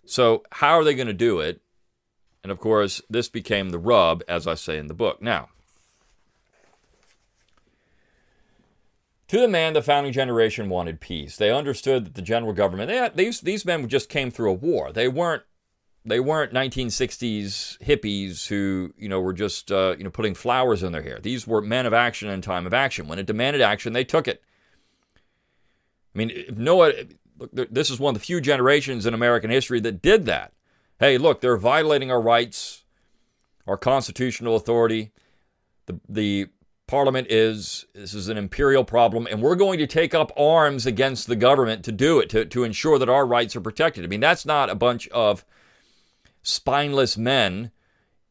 So, 0.06 0.44
how 0.52 0.78
are 0.78 0.84
they 0.84 0.94
going 0.94 1.08
to 1.08 1.14
do 1.14 1.40
it? 1.40 1.62
And 2.44 2.52
of 2.52 2.60
course, 2.60 3.02
this 3.10 3.30
became 3.30 3.70
the 3.70 3.80
rub, 3.80 4.24
as 4.28 4.46
I 4.46 4.56
say 4.56 4.78
in 4.78 4.88
the 4.88 4.94
book. 4.94 5.22
Now, 5.22 5.50
to 9.28 9.40
the 9.40 9.48
man, 9.48 9.74
the 9.74 9.82
founding 9.82 10.14
generation 10.14 10.70
wanted 10.70 11.02
peace. 11.02 11.38
They 11.38 11.52
understood 11.52 12.06
that 12.06 12.14
the 12.14 12.22
general 12.22 12.54
government, 12.54 12.90
they 12.90 13.10
these, 13.24 13.42
these 13.42 13.66
men 13.66 13.88
just 13.88 14.10
came 14.10 14.32
through 14.32 14.52
a 14.52 14.54
war. 14.54 14.92
They 14.92 15.08
weren't 15.08 15.44
they 16.08 16.20
weren't 16.20 16.54
1960s 16.54 17.80
hippies 17.80 18.48
who 18.48 18.94
you 18.98 19.10
know 19.10 19.20
were 19.20 19.34
just 19.34 19.72
uh, 19.72 19.96
you 19.98 20.04
know 20.04 20.12
putting 20.12 20.36
flowers 20.36 20.84
in 20.84 20.92
their 20.92 21.02
hair. 21.02 21.20
These 21.20 21.48
were 21.48 21.62
men 21.62 21.86
of 21.86 21.94
action 21.94 22.30
in 22.30 22.42
time 22.42 22.68
of 22.68 22.74
action. 22.74 23.08
When 23.08 23.20
it 23.20 23.26
demanded 23.26 23.62
action, 23.62 23.94
they 23.94 24.04
took 24.04 24.28
it. 24.28 24.44
I 26.14 26.18
mean, 26.18 26.46
Noah 26.56 26.94
look, 27.52 27.70
this 27.72 27.90
is 27.90 28.00
one 28.00 28.16
of 28.16 28.22
the 28.22 28.26
few 28.26 28.40
generations 28.40 29.06
in 29.06 29.14
American 29.14 29.50
history 29.50 29.80
that 29.82 30.02
did 30.02 30.26
that. 30.26 30.54
Hey, 31.00 31.18
look, 31.18 31.42
they're 31.42 31.58
violating 31.58 32.12
our 32.12 32.22
rights, 32.22 32.84
our 33.68 33.78
constitutional 33.78 34.56
authority. 34.56 35.12
The, 35.88 36.00
the 36.08 36.48
parliament 36.88 37.28
is 37.30 37.86
this 37.94 38.14
is 38.14 38.30
an 38.30 38.38
imperial 38.38 38.84
problem, 38.84 39.28
and 39.30 39.42
we're 39.42 39.56
going 39.56 39.80
to 39.80 39.88
take 39.88 40.14
up 40.14 40.32
arms 40.38 40.86
against 40.86 41.28
the 41.28 41.36
government 41.36 41.84
to 41.86 41.92
do 41.92 42.20
it, 42.20 42.30
to, 42.30 42.46
to 42.46 42.64
ensure 42.64 43.00
that 43.00 43.10
our 43.10 43.26
rights 43.26 43.56
are 43.56 43.62
protected. 43.62 44.04
I 44.04 44.08
mean, 44.08 44.20
that's 44.20 44.46
not 44.46 44.70
a 44.70 44.76
bunch 44.76 45.08
of 45.10 45.46
spineless 46.44 47.18
men, 47.18 47.72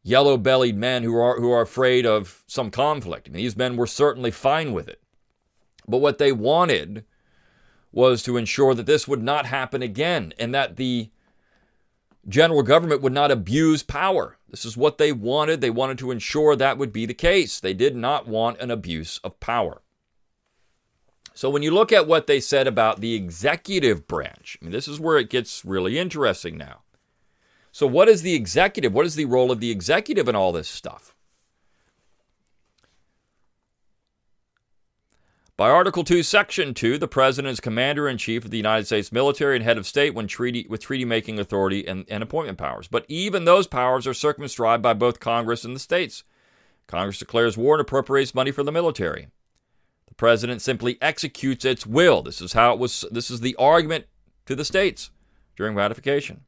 yellow 0.03 0.37
bellied 0.37 0.77
men 0.77 1.03
who 1.03 1.15
are 1.17 1.39
who 1.39 1.51
are 1.51 1.61
afraid 1.61 2.05
of 2.05 2.43
some 2.47 2.71
conflict. 2.71 3.27
I 3.27 3.31
mean, 3.31 3.43
these 3.43 3.57
men 3.57 3.75
were 3.75 3.87
certainly 3.87 4.31
fine 4.31 4.71
with 4.73 4.87
it. 4.87 5.01
But 5.87 5.97
what 5.97 6.17
they 6.17 6.31
wanted 6.31 7.05
was 7.91 8.23
to 8.23 8.37
ensure 8.37 8.73
that 8.73 8.85
this 8.85 9.07
would 9.07 9.23
not 9.23 9.45
happen 9.45 9.81
again 9.81 10.33
and 10.37 10.53
that 10.53 10.75
the 10.75 11.09
general 12.27 12.63
government 12.63 13.01
would 13.01 13.13
not 13.13 13.31
abuse 13.31 13.83
power. 13.83 14.37
This 14.49 14.65
is 14.65 14.77
what 14.77 14.97
they 14.97 15.11
wanted. 15.11 15.61
They 15.61 15.69
wanted 15.69 15.97
to 15.99 16.11
ensure 16.11 16.55
that 16.55 16.77
would 16.77 16.91
be 16.91 17.05
the 17.05 17.13
case. 17.13 17.59
They 17.59 17.73
did 17.73 17.95
not 17.95 18.27
want 18.27 18.59
an 18.59 18.71
abuse 18.71 19.19
of 19.23 19.39
power. 19.39 19.81
So 21.33 21.49
when 21.49 21.63
you 21.63 21.71
look 21.71 21.91
at 21.91 22.07
what 22.07 22.27
they 22.27 22.39
said 22.39 22.65
about 22.65 23.01
the 23.01 23.13
executive 23.13 24.07
branch, 24.07 24.57
I 24.61 24.65
mean, 24.65 24.71
this 24.71 24.87
is 24.87 24.99
where 24.99 25.17
it 25.17 25.29
gets 25.29 25.65
really 25.65 25.99
interesting 25.99 26.57
now. 26.57 26.81
So, 27.73 27.85
what 27.85 28.07
is 28.07 28.21
the 28.21 28.35
executive? 28.35 28.93
What 28.93 29.05
is 29.05 29.15
the 29.15 29.25
role 29.25 29.51
of 29.51 29.59
the 29.59 29.69
executive 29.69 30.29
in 30.29 30.35
all 30.35 30.53
this 30.53 30.69
stuff? 30.69 31.14
By 35.57 35.69
Article 35.69 36.03
2, 36.03 36.21
Section 36.21 36.73
2, 36.73 36.97
the 36.97 37.07
President 37.07 37.49
is 37.49 37.61
Commander 37.61 38.09
in 38.09 38.17
Chief 38.17 38.43
of 38.43 38.51
the 38.51 38.57
United 38.57 38.87
States 38.87 39.13
military 39.13 39.55
and 39.55 39.63
head 39.63 39.77
of 39.77 39.87
state 39.87 40.13
when 40.13 40.27
treaty, 40.27 40.67
with 40.69 40.81
treaty 40.81 41.05
making 41.05 41.39
authority 41.39 41.87
and, 41.87 42.03
and 42.09 42.21
appointment 42.21 42.57
powers. 42.57 42.89
But 42.89 43.05
even 43.07 43.45
those 43.45 43.65
powers 43.65 44.05
are 44.05 44.13
circumscribed 44.13 44.83
by 44.83 44.93
both 44.93 45.21
Congress 45.21 45.63
and 45.63 45.73
the 45.73 45.79
states. 45.79 46.25
Congress 46.87 47.19
declares 47.19 47.57
war 47.57 47.75
and 47.75 47.81
appropriates 47.81 48.35
money 48.35 48.51
for 48.51 48.63
the 48.63 48.71
military. 48.71 49.29
The 50.09 50.15
President 50.15 50.61
simply 50.61 50.97
executes 51.01 51.63
its 51.63 51.87
will. 51.87 52.21
This 52.21 52.41
is 52.41 52.51
how 52.51 52.73
it 52.73 52.79
was, 52.79 53.05
this 53.09 53.31
is 53.31 53.39
the 53.39 53.55
argument 53.55 54.07
to 54.47 54.57
the 54.57 54.65
states 54.65 55.09
during 55.55 55.73
ratification. 55.73 56.41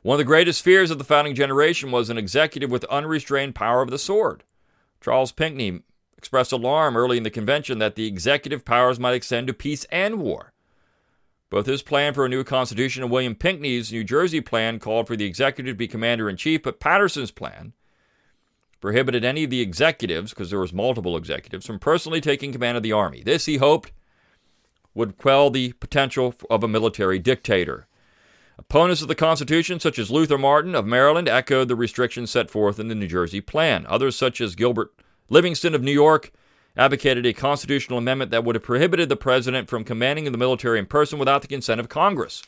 One 0.00 0.14
of 0.14 0.18
the 0.18 0.24
greatest 0.24 0.64
fears 0.64 0.90
of 0.90 0.96
the 0.96 1.04
founding 1.04 1.34
generation 1.34 1.90
was 1.90 2.08
an 2.08 2.16
executive 2.16 2.70
with 2.70 2.84
unrestrained 2.84 3.54
power 3.54 3.82
of 3.82 3.90
the 3.90 3.98
sword. 3.98 4.44
Charles 5.02 5.30
Pinckney 5.30 5.82
expressed 6.22 6.52
alarm 6.52 6.96
early 6.96 7.16
in 7.16 7.24
the 7.24 7.30
convention 7.30 7.80
that 7.80 7.96
the 7.96 8.06
executive 8.06 8.64
powers 8.64 9.00
might 9.00 9.12
extend 9.12 9.48
to 9.48 9.52
peace 9.52 9.84
and 9.90 10.20
war. 10.20 10.52
Both 11.50 11.66
his 11.66 11.82
plan 11.82 12.14
for 12.14 12.24
a 12.24 12.28
new 12.28 12.44
constitution 12.44 13.02
and 13.02 13.10
William 13.10 13.34
Pinckney's 13.34 13.90
New 13.90 14.04
Jersey 14.04 14.40
plan 14.40 14.78
called 14.78 15.08
for 15.08 15.16
the 15.16 15.24
executive 15.24 15.74
to 15.74 15.78
be 15.78 15.88
commander 15.88 16.30
in 16.30 16.36
chief, 16.36 16.62
but 16.62 16.78
Paterson's 16.78 17.32
plan 17.32 17.72
prohibited 18.80 19.24
any 19.24 19.42
of 19.42 19.50
the 19.50 19.60
executives, 19.60 20.30
because 20.30 20.50
there 20.50 20.60
was 20.60 20.72
multiple 20.72 21.16
executives, 21.16 21.66
from 21.66 21.80
personally 21.80 22.20
taking 22.20 22.52
command 22.52 22.76
of 22.76 22.84
the 22.84 22.92
army. 22.92 23.24
This, 23.24 23.46
he 23.46 23.56
hoped, 23.56 23.90
would 24.94 25.18
quell 25.18 25.50
the 25.50 25.72
potential 25.72 26.36
of 26.48 26.62
a 26.62 26.68
military 26.68 27.18
dictator. 27.18 27.88
Opponents 28.58 29.02
of 29.02 29.08
the 29.08 29.16
Constitution, 29.16 29.80
such 29.80 29.98
as 29.98 30.10
Luther 30.12 30.38
Martin 30.38 30.76
of 30.76 30.86
Maryland, 30.86 31.28
echoed 31.28 31.66
the 31.66 31.74
restrictions 31.74 32.30
set 32.30 32.48
forth 32.48 32.78
in 32.78 32.86
the 32.86 32.94
New 32.94 33.08
Jersey 33.08 33.40
Plan. 33.40 33.86
Others, 33.88 34.14
such 34.14 34.40
as 34.40 34.54
Gilbert 34.54 34.92
Livingston 35.28 35.74
of 35.74 35.82
New 35.82 35.92
York, 35.92 36.32
advocated 36.76 37.26
a 37.26 37.32
constitutional 37.32 37.98
amendment 37.98 38.30
that 38.30 38.44
would 38.44 38.54
have 38.54 38.62
prohibited 38.62 39.08
the 39.08 39.16
president 39.16 39.68
from 39.68 39.84
commanding 39.84 40.30
the 40.30 40.38
military 40.38 40.78
in 40.78 40.86
person 40.86 41.18
without 41.18 41.42
the 41.42 41.48
consent 41.48 41.80
of 41.80 41.88
Congress. 41.88 42.42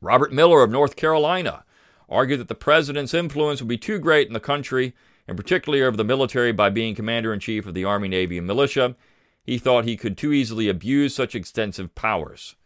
Robert 0.00 0.32
Miller 0.32 0.62
of 0.62 0.70
North 0.70 0.96
Carolina 0.96 1.64
argued 2.08 2.40
that 2.40 2.48
the 2.48 2.54
president's 2.54 3.14
influence 3.14 3.60
would 3.60 3.68
be 3.68 3.78
too 3.78 3.98
great 3.98 4.26
in 4.26 4.34
the 4.34 4.40
country, 4.40 4.94
and 5.26 5.36
particularly 5.36 5.82
over 5.82 5.96
the 5.96 6.04
military, 6.04 6.52
by 6.52 6.70
being 6.70 6.94
commander 6.94 7.32
in 7.32 7.40
chief 7.40 7.66
of 7.66 7.74
the 7.74 7.84
Army, 7.84 8.08
Navy, 8.08 8.38
and 8.38 8.46
militia. 8.46 8.96
He 9.42 9.58
thought 9.58 9.84
he 9.84 9.96
could 9.96 10.16
too 10.16 10.32
easily 10.32 10.68
abuse 10.68 11.14
such 11.14 11.34
extensive 11.34 11.94
powers. 11.94 12.56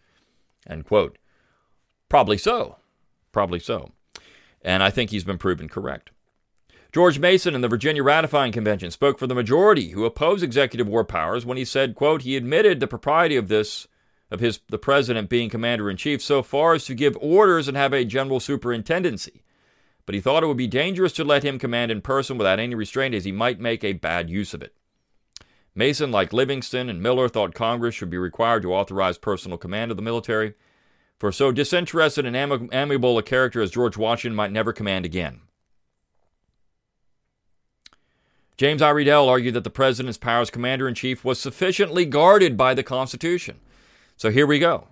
Probably 2.08 2.38
so. 2.38 2.76
Probably 3.32 3.58
so. 3.58 3.92
And 4.62 4.82
I 4.82 4.90
think 4.90 5.10
he's 5.10 5.24
been 5.24 5.38
proven 5.38 5.68
correct. 5.68 6.10
George 6.90 7.18
Mason 7.18 7.54
in 7.54 7.60
the 7.60 7.68
Virginia 7.68 8.02
Ratifying 8.02 8.50
Convention 8.50 8.90
spoke 8.90 9.18
for 9.18 9.26
the 9.26 9.34
majority 9.34 9.90
who 9.90 10.06
opposed 10.06 10.42
executive 10.42 10.88
war 10.88 11.04
powers 11.04 11.44
when 11.44 11.58
he 11.58 11.64
said, 11.64 11.94
quote, 11.94 12.22
he 12.22 12.34
admitted 12.34 12.80
the 12.80 12.86
propriety 12.86 13.36
of 13.36 13.48
this 13.48 13.86
of 14.30 14.40
his 14.40 14.60
the 14.68 14.78
president 14.78 15.28
being 15.28 15.48
commander 15.48 15.88
in 15.90 15.96
chief 15.96 16.22
so 16.22 16.42
far 16.42 16.74
as 16.74 16.84
to 16.84 16.94
give 16.94 17.16
orders 17.20 17.68
and 17.68 17.76
have 17.76 17.92
a 17.92 18.04
general 18.04 18.40
superintendency. 18.40 19.42
But 20.06 20.14
he 20.14 20.20
thought 20.20 20.42
it 20.42 20.46
would 20.46 20.56
be 20.56 20.66
dangerous 20.66 21.12
to 21.14 21.24
let 21.24 21.42
him 21.42 21.58
command 21.58 21.90
in 21.90 22.00
person 22.00 22.38
without 22.38 22.58
any 22.58 22.74
restraint 22.74 23.14
as 23.14 23.24
he 23.24 23.32
might 23.32 23.60
make 23.60 23.84
a 23.84 23.92
bad 23.94 24.30
use 24.30 24.54
of 24.54 24.62
it. 24.62 24.74
Mason, 25.74 26.10
like 26.10 26.32
Livingston 26.32 26.88
and 26.88 27.02
Miller, 27.02 27.28
thought 27.28 27.54
Congress 27.54 27.94
should 27.94 28.10
be 28.10 28.18
required 28.18 28.62
to 28.62 28.74
authorize 28.74 29.18
personal 29.18 29.58
command 29.58 29.90
of 29.90 29.96
the 29.96 30.02
military, 30.02 30.54
for 31.18 31.30
so 31.30 31.52
disinterested 31.52 32.24
and 32.26 32.36
amiable 32.72 33.18
a 33.18 33.22
character 33.22 33.60
as 33.60 33.70
George 33.70 33.96
Washington 33.96 34.34
might 34.34 34.52
never 34.52 34.72
command 34.72 35.04
again. 35.04 35.42
James 38.58 38.82
Iredell 38.82 39.28
argued 39.28 39.54
that 39.54 39.62
the 39.62 39.70
president's 39.70 40.18
power 40.18 40.40
as 40.42 40.50
commander 40.50 40.88
in 40.88 40.94
chief 40.94 41.24
was 41.24 41.38
sufficiently 41.38 42.04
guarded 42.04 42.56
by 42.56 42.74
the 42.74 42.82
Constitution. 42.82 43.60
So 44.16 44.30
here 44.30 44.48
we 44.48 44.58
go. 44.58 44.88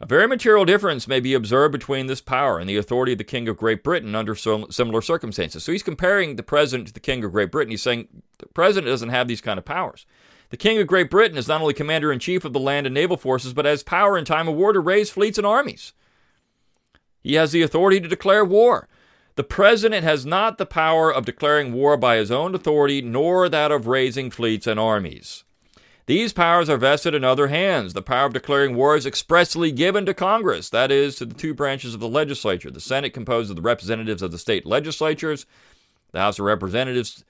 A 0.00 0.06
very 0.06 0.26
material 0.26 0.64
difference 0.64 1.06
may 1.06 1.20
be 1.20 1.32
observed 1.32 1.70
between 1.72 2.08
this 2.08 2.20
power 2.20 2.58
and 2.58 2.68
the 2.68 2.76
authority 2.76 3.12
of 3.12 3.18
the 3.18 3.24
King 3.24 3.48
of 3.48 3.56
Great 3.56 3.84
Britain 3.84 4.16
under 4.16 4.34
similar 4.34 5.00
circumstances. 5.00 5.62
So 5.62 5.70
he's 5.70 5.82
comparing 5.84 6.34
the 6.34 6.42
president 6.42 6.88
to 6.88 6.94
the 6.94 7.00
King 7.00 7.22
of 7.22 7.30
Great 7.30 7.52
Britain. 7.52 7.70
He's 7.70 7.82
saying 7.82 8.08
the 8.38 8.46
president 8.46 8.90
doesn't 8.90 9.10
have 9.10 9.28
these 9.28 9.40
kind 9.40 9.58
of 9.58 9.64
powers. 9.64 10.04
The 10.50 10.56
King 10.56 10.78
of 10.78 10.88
Great 10.88 11.08
Britain 11.08 11.38
is 11.38 11.46
not 11.46 11.60
only 11.60 11.74
commander 11.74 12.12
in 12.12 12.18
chief 12.18 12.44
of 12.44 12.52
the 12.52 12.60
land 12.60 12.86
and 12.86 12.94
naval 12.94 13.16
forces, 13.16 13.52
but 13.52 13.64
has 13.64 13.84
power 13.84 14.18
in 14.18 14.24
time 14.24 14.48
of 14.48 14.56
war 14.56 14.72
to 14.72 14.80
raise 14.80 15.08
fleets 15.08 15.38
and 15.38 15.46
armies. 15.46 15.92
He 17.20 17.34
has 17.34 17.52
the 17.52 17.62
authority 17.62 18.00
to 18.00 18.08
declare 18.08 18.44
war. 18.44 18.88
The 19.38 19.44
president 19.44 20.02
has 20.02 20.26
not 20.26 20.58
the 20.58 20.66
power 20.66 21.14
of 21.14 21.24
declaring 21.24 21.72
war 21.72 21.96
by 21.96 22.16
his 22.16 22.28
own 22.28 22.56
authority, 22.56 23.00
nor 23.00 23.48
that 23.48 23.70
of 23.70 23.86
raising 23.86 24.32
fleets 24.32 24.66
and 24.66 24.80
armies. 24.80 25.44
These 26.06 26.32
powers 26.32 26.68
are 26.68 26.76
vested 26.76 27.14
in 27.14 27.22
other 27.22 27.46
hands. 27.46 27.92
The 27.92 28.02
power 28.02 28.26
of 28.26 28.32
declaring 28.32 28.74
war 28.74 28.96
is 28.96 29.06
expressly 29.06 29.70
given 29.70 30.04
to 30.06 30.12
Congress, 30.12 30.68
that 30.70 30.90
is, 30.90 31.14
to 31.14 31.24
the 31.24 31.36
two 31.36 31.54
branches 31.54 31.94
of 31.94 32.00
the 32.00 32.08
legislature. 32.08 32.68
The 32.68 32.80
Senate, 32.80 33.14
composed 33.14 33.48
of 33.48 33.54
the 33.54 33.62
representatives 33.62 34.22
of 34.22 34.32
the 34.32 34.38
state 34.38 34.66
legislatures, 34.66 35.46
the 36.10 36.18
House 36.18 36.40
of 36.40 36.44
Representatives, 36.44 37.24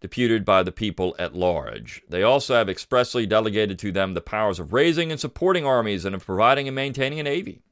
deputed 0.00 0.44
by 0.44 0.62
the 0.62 0.70
people 0.70 1.16
at 1.18 1.34
large. 1.34 2.02
They 2.08 2.22
also 2.22 2.54
have 2.54 2.68
expressly 2.68 3.26
delegated 3.26 3.80
to 3.80 3.90
them 3.90 4.14
the 4.14 4.20
powers 4.20 4.60
of 4.60 4.72
raising 4.72 5.10
and 5.10 5.18
supporting 5.18 5.66
armies 5.66 6.04
and 6.04 6.14
of 6.14 6.24
providing 6.24 6.68
and 6.68 6.74
maintaining 6.76 7.18
a 7.18 7.24
navy. 7.24 7.62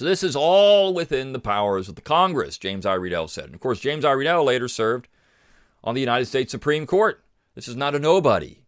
So 0.00 0.06
this 0.06 0.22
is 0.22 0.34
all 0.34 0.94
within 0.94 1.34
the 1.34 1.38
powers 1.38 1.86
of 1.86 1.94
the 1.94 2.00
Congress, 2.00 2.56
James 2.56 2.86
Iredell 2.86 3.28
said. 3.28 3.44
And 3.44 3.54
of 3.54 3.60
course, 3.60 3.80
James 3.80 4.02
Iredell 4.02 4.46
later 4.46 4.66
served 4.66 5.08
on 5.84 5.94
the 5.94 6.00
United 6.00 6.24
States 6.24 6.50
Supreme 6.50 6.86
Court. 6.86 7.22
This 7.54 7.68
is 7.68 7.76
not 7.76 7.94
a 7.94 7.98
nobody. 7.98 8.62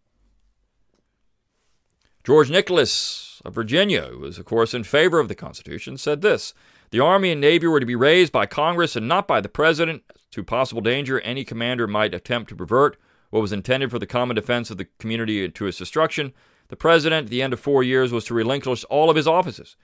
George 2.23 2.51
Nicholas 2.51 3.41
of 3.43 3.55
Virginia, 3.55 4.03
who 4.03 4.19
was, 4.19 4.37
of 4.37 4.45
course, 4.45 4.75
in 4.75 4.83
favor 4.83 5.19
of 5.19 5.27
the 5.27 5.33
Constitution, 5.33 5.97
said 5.97 6.21
this 6.21 6.53
The 6.91 6.99
Army 6.99 7.31
and 7.31 7.41
Navy 7.41 7.65
were 7.65 7.79
to 7.79 7.85
be 7.87 7.95
raised 7.95 8.31
by 8.31 8.45
Congress 8.45 8.95
and 8.95 9.07
not 9.07 9.27
by 9.27 9.41
the 9.41 9.49
President. 9.49 10.03
To 10.33 10.43
possible 10.43 10.83
danger, 10.83 11.19
any 11.21 11.43
commander 11.43 11.87
might 11.87 12.13
attempt 12.13 12.49
to 12.49 12.55
pervert 12.55 12.95
what 13.31 13.41
was 13.41 13.51
intended 13.51 13.89
for 13.89 13.97
the 13.97 14.05
common 14.05 14.35
defense 14.35 14.69
of 14.69 14.77
the 14.77 14.85
community 14.99 15.49
to 15.49 15.65
its 15.65 15.79
destruction. 15.79 16.31
The 16.67 16.75
President, 16.75 17.25
at 17.25 17.29
the 17.31 17.41
end 17.41 17.53
of 17.53 17.59
four 17.59 17.81
years, 17.81 18.11
was 18.11 18.25
to 18.25 18.35
relinquish 18.35 18.83
all 18.83 19.09
of 19.09 19.15
his 19.15 19.25
offices. 19.25 19.75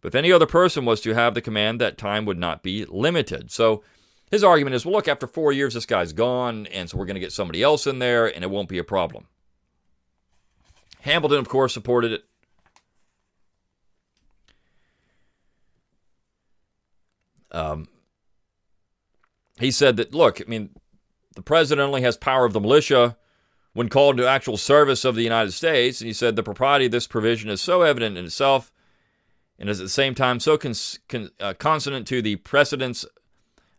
But 0.00 0.08
if 0.08 0.14
any 0.14 0.32
other 0.32 0.46
person 0.46 0.84
was 0.84 1.00
to 1.02 1.14
have 1.14 1.34
the 1.34 1.42
command, 1.42 1.80
that 1.80 1.98
time 1.98 2.24
would 2.24 2.38
not 2.38 2.62
be 2.62 2.84
limited. 2.86 3.50
So 3.50 3.82
his 4.30 4.44
argument 4.44 4.76
is 4.76 4.86
well, 4.86 4.94
look, 4.94 5.08
after 5.08 5.26
four 5.26 5.52
years, 5.52 5.74
this 5.74 5.86
guy's 5.86 6.12
gone, 6.12 6.66
and 6.68 6.88
so 6.88 6.96
we're 6.96 7.06
going 7.06 7.14
to 7.14 7.20
get 7.20 7.32
somebody 7.32 7.62
else 7.62 7.86
in 7.86 7.98
there, 7.98 8.26
and 8.26 8.44
it 8.44 8.50
won't 8.50 8.68
be 8.68 8.78
a 8.78 8.84
problem. 8.84 9.26
Hamilton, 11.02 11.38
of 11.38 11.48
course, 11.48 11.74
supported 11.74 12.12
it. 12.12 12.24
Um, 17.52 17.88
he 19.58 19.70
said 19.70 19.96
that, 19.96 20.14
look, 20.14 20.40
I 20.40 20.44
mean, 20.46 20.70
the 21.34 21.42
president 21.42 21.86
only 21.86 22.02
has 22.02 22.16
power 22.16 22.44
of 22.44 22.52
the 22.52 22.60
militia 22.60 23.16
when 23.72 23.88
called 23.88 24.16
to 24.16 24.28
actual 24.28 24.56
service 24.56 25.04
of 25.04 25.14
the 25.14 25.22
United 25.22 25.52
States. 25.52 26.00
And 26.00 26.06
he 26.06 26.12
said 26.12 26.36
the 26.36 26.42
propriety 26.42 26.86
of 26.86 26.92
this 26.92 27.06
provision 27.06 27.50
is 27.50 27.60
so 27.60 27.82
evident 27.82 28.16
in 28.16 28.24
itself 28.24 28.72
and 29.60 29.68
is 29.68 29.78
at 29.78 29.84
the 29.84 29.90
same 29.90 30.14
time 30.14 30.40
so 30.40 30.56
cons- 30.56 30.98
con- 31.08 31.30
uh, 31.38 31.54
consonant 31.54 32.06
to 32.08 32.22
the 32.22 32.36
precedents 32.36 33.04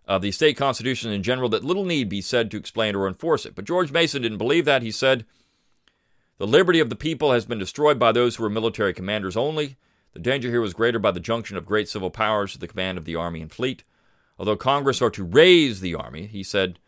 of 0.07 0.21
the 0.21 0.31
state 0.31 0.55
constitution 0.55 1.11
in 1.11 1.23
general 1.23 1.49
that 1.49 1.63
little 1.63 1.85
need 1.85 2.07
be 2.07 2.21
said 2.21 2.51
to 2.51 2.57
explain 2.57 2.95
or 2.95 3.07
enforce 3.07 3.45
it. 3.45 3.55
But 3.55 3.65
George 3.65 3.91
Mason 3.91 4.21
didn't 4.21 4.37
believe 4.37 4.65
that. 4.65 4.83
He 4.83 4.91
said, 4.91 5.25
The 6.37 6.47
liberty 6.47 6.79
of 6.79 6.89
the 6.89 6.95
people 6.95 7.31
has 7.31 7.45
been 7.45 7.59
destroyed 7.59 7.97
by 7.97 8.11
those 8.11 8.35
who 8.35 8.45
are 8.45 8.49
military 8.49 8.93
commanders 8.93 9.35
only. 9.35 9.77
The 10.13 10.19
danger 10.19 10.49
here 10.49 10.61
was 10.61 10.73
greater 10.73 10.99
by 10.99 11.11
the 11.11 11.19
junction 11.19 11.57
of 11.57 11.65
great 11.65 11.89
civil 11.89 12.11
powers 12.11 12.53
to 12.53 12.59
the 12.59 12.67
command 12.67 12.97
of 12.97 13.05
the 13.05 13.15
army 13.15 13.41
and 13.41 13.51
fleet. 13.51 13.83
Although 14.37 14.57
Congress 14.57 15.01
are 15.01 15.11
to 15.11 15.23
raise 15.23 15.79
the 15.79 15.95
army, 15.95 16.27
he 16.27 16.43
said, 16.43 16.79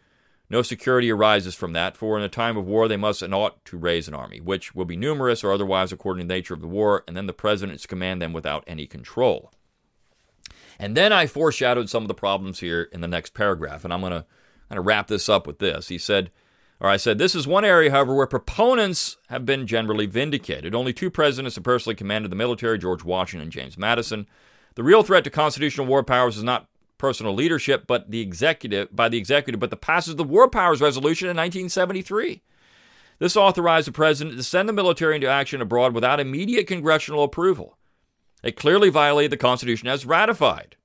no 0.49 0.61
security 0.61 1.11
arises 1.11 1.55
from 1.55 1.73
that, 1.73 1.97
for 1.97 2.17
in 2.17 2.23
a 2.23 2.29
time 2.29 2.57
of 2.57 2.65
war 2.65 2.87
they 2.87 2.97
must 2.97 3.21
and 3.21 3.33
ought 3.33 3.63
to 3.65 3.77
raise 3.77 4.07
an 4.07 4.13
army, 4.13 4.39
which 4.39 4.75
will 4.75 4.85
be 4.85 4.97
numerous 4.97 5.43
or 5.43 5.51
otherwise 5.51 5.91
according 5.91 6.23
to 6.23 6.27
the 6.27 6.33
nature 6.33 6.53
of 6.53 6.61
the 6.61 6.67
war, 6.67 7.03
and 7.07 7.15
then 7.15 7.27
the 7.27 7.33
president 7.33 7.79
is 7.79 7.85
command 7.85 8.21
them 8.21 8.33
without 8.33 8.63
any 8.67 8.85
control. 8.85 9.51
And 10.77 10.97
then 10.97 11.13
I 11.13 11.27
foreshadowed 11.27 11.89
some 11.89 12.03
of 12.03 12.07
the 12.07 12.13
problems 12.13 12.59
here 12.59 12.89
in 12.91 13.01
the 13.01 13.07
next 13.07 13.33
paragraph, 13.33 13.83
and 13.83 13.93
I'm 13.93 14.01
going 14.01 14.11
to 14.11 14.25
kind 14.69 14.79
of 14.79 14.85
wrap 14.85 15.07
this 15.07 15.29
up 15.29 15.47
with 15.47 15.59
this. 15.59 15.87
He 15.87 15.97
said, 15.97 16.31
or 16.79 16.89
I 16.89 16.97
said, 16.97 17.17
this 17.17 17.35
is 17.35 17.47
one 17.47 17.63
area, 17.63 17.91
however, 17.91 18.13
where 18.13 18.27
proponents 18.27 19.17
have 19.29 19.45
been 19.45 19.67
generally 19.67 20.05
vindicated. 20.05 20.75
Only 20.75 20.91
two 20.91 21.09
presidents 21.09 21.55
have 21.55 21.63
personally 21.63 21.95
commanded 21.95 22.31
the 22.31 22.35
military, 22.35 22.77
George 22.77 23.03
Washington 23.03 23.43
and 23.43 23.51
James 23.51 23.77
Madison. 23.77 24.27
The 24.75 24.83
real 24.83 25.03
threat 25.03 25.23
to 25.23 25.29
constitutional 25.29 25.87
war 25.87 26.03
powers 26.03 26.35
is 26.35 26.43
not 26.43 26.67
personal 27.03 27.33
leadership, 27.33 27.85
but 27.85 28.09
the 28.11 28.21
executive 28.21 28.87
by 28.95 29.09
the 29.09 29.17
executive, 29.17 29.59
but 29.59 29.69
the 29.69 29.75
passage 29.75 30.11
of 30.11 30.17
the 30.17 30.23
War 30.23 30.49
Powers 30.49 30.79
Resolution 30.79 31.25
in 31.25 31.35
1973. 31.35 32.41
This 33.19 33.35
authorized 33.35 33.87
the 33.87 33.91
president 33.91 34.37
to 34.37 34.43
send 34.43 34.69
the 34.69 34.73
military 34.73 35.15
into 35.15 35.27
action 35.27 35.61
abroad 35.61 35.93
without 35.93 36.21
immediate 36.21 36.65
congressional 36.65 37.25
approval. 37.25 37.77
It 38.41 38.55
clearly 38.55 38.89
violated 38.89 39.33
the 39.33 39.37
Constitution 39.37 39.89
as 39.89 40.05
ratified. 40.05 40.77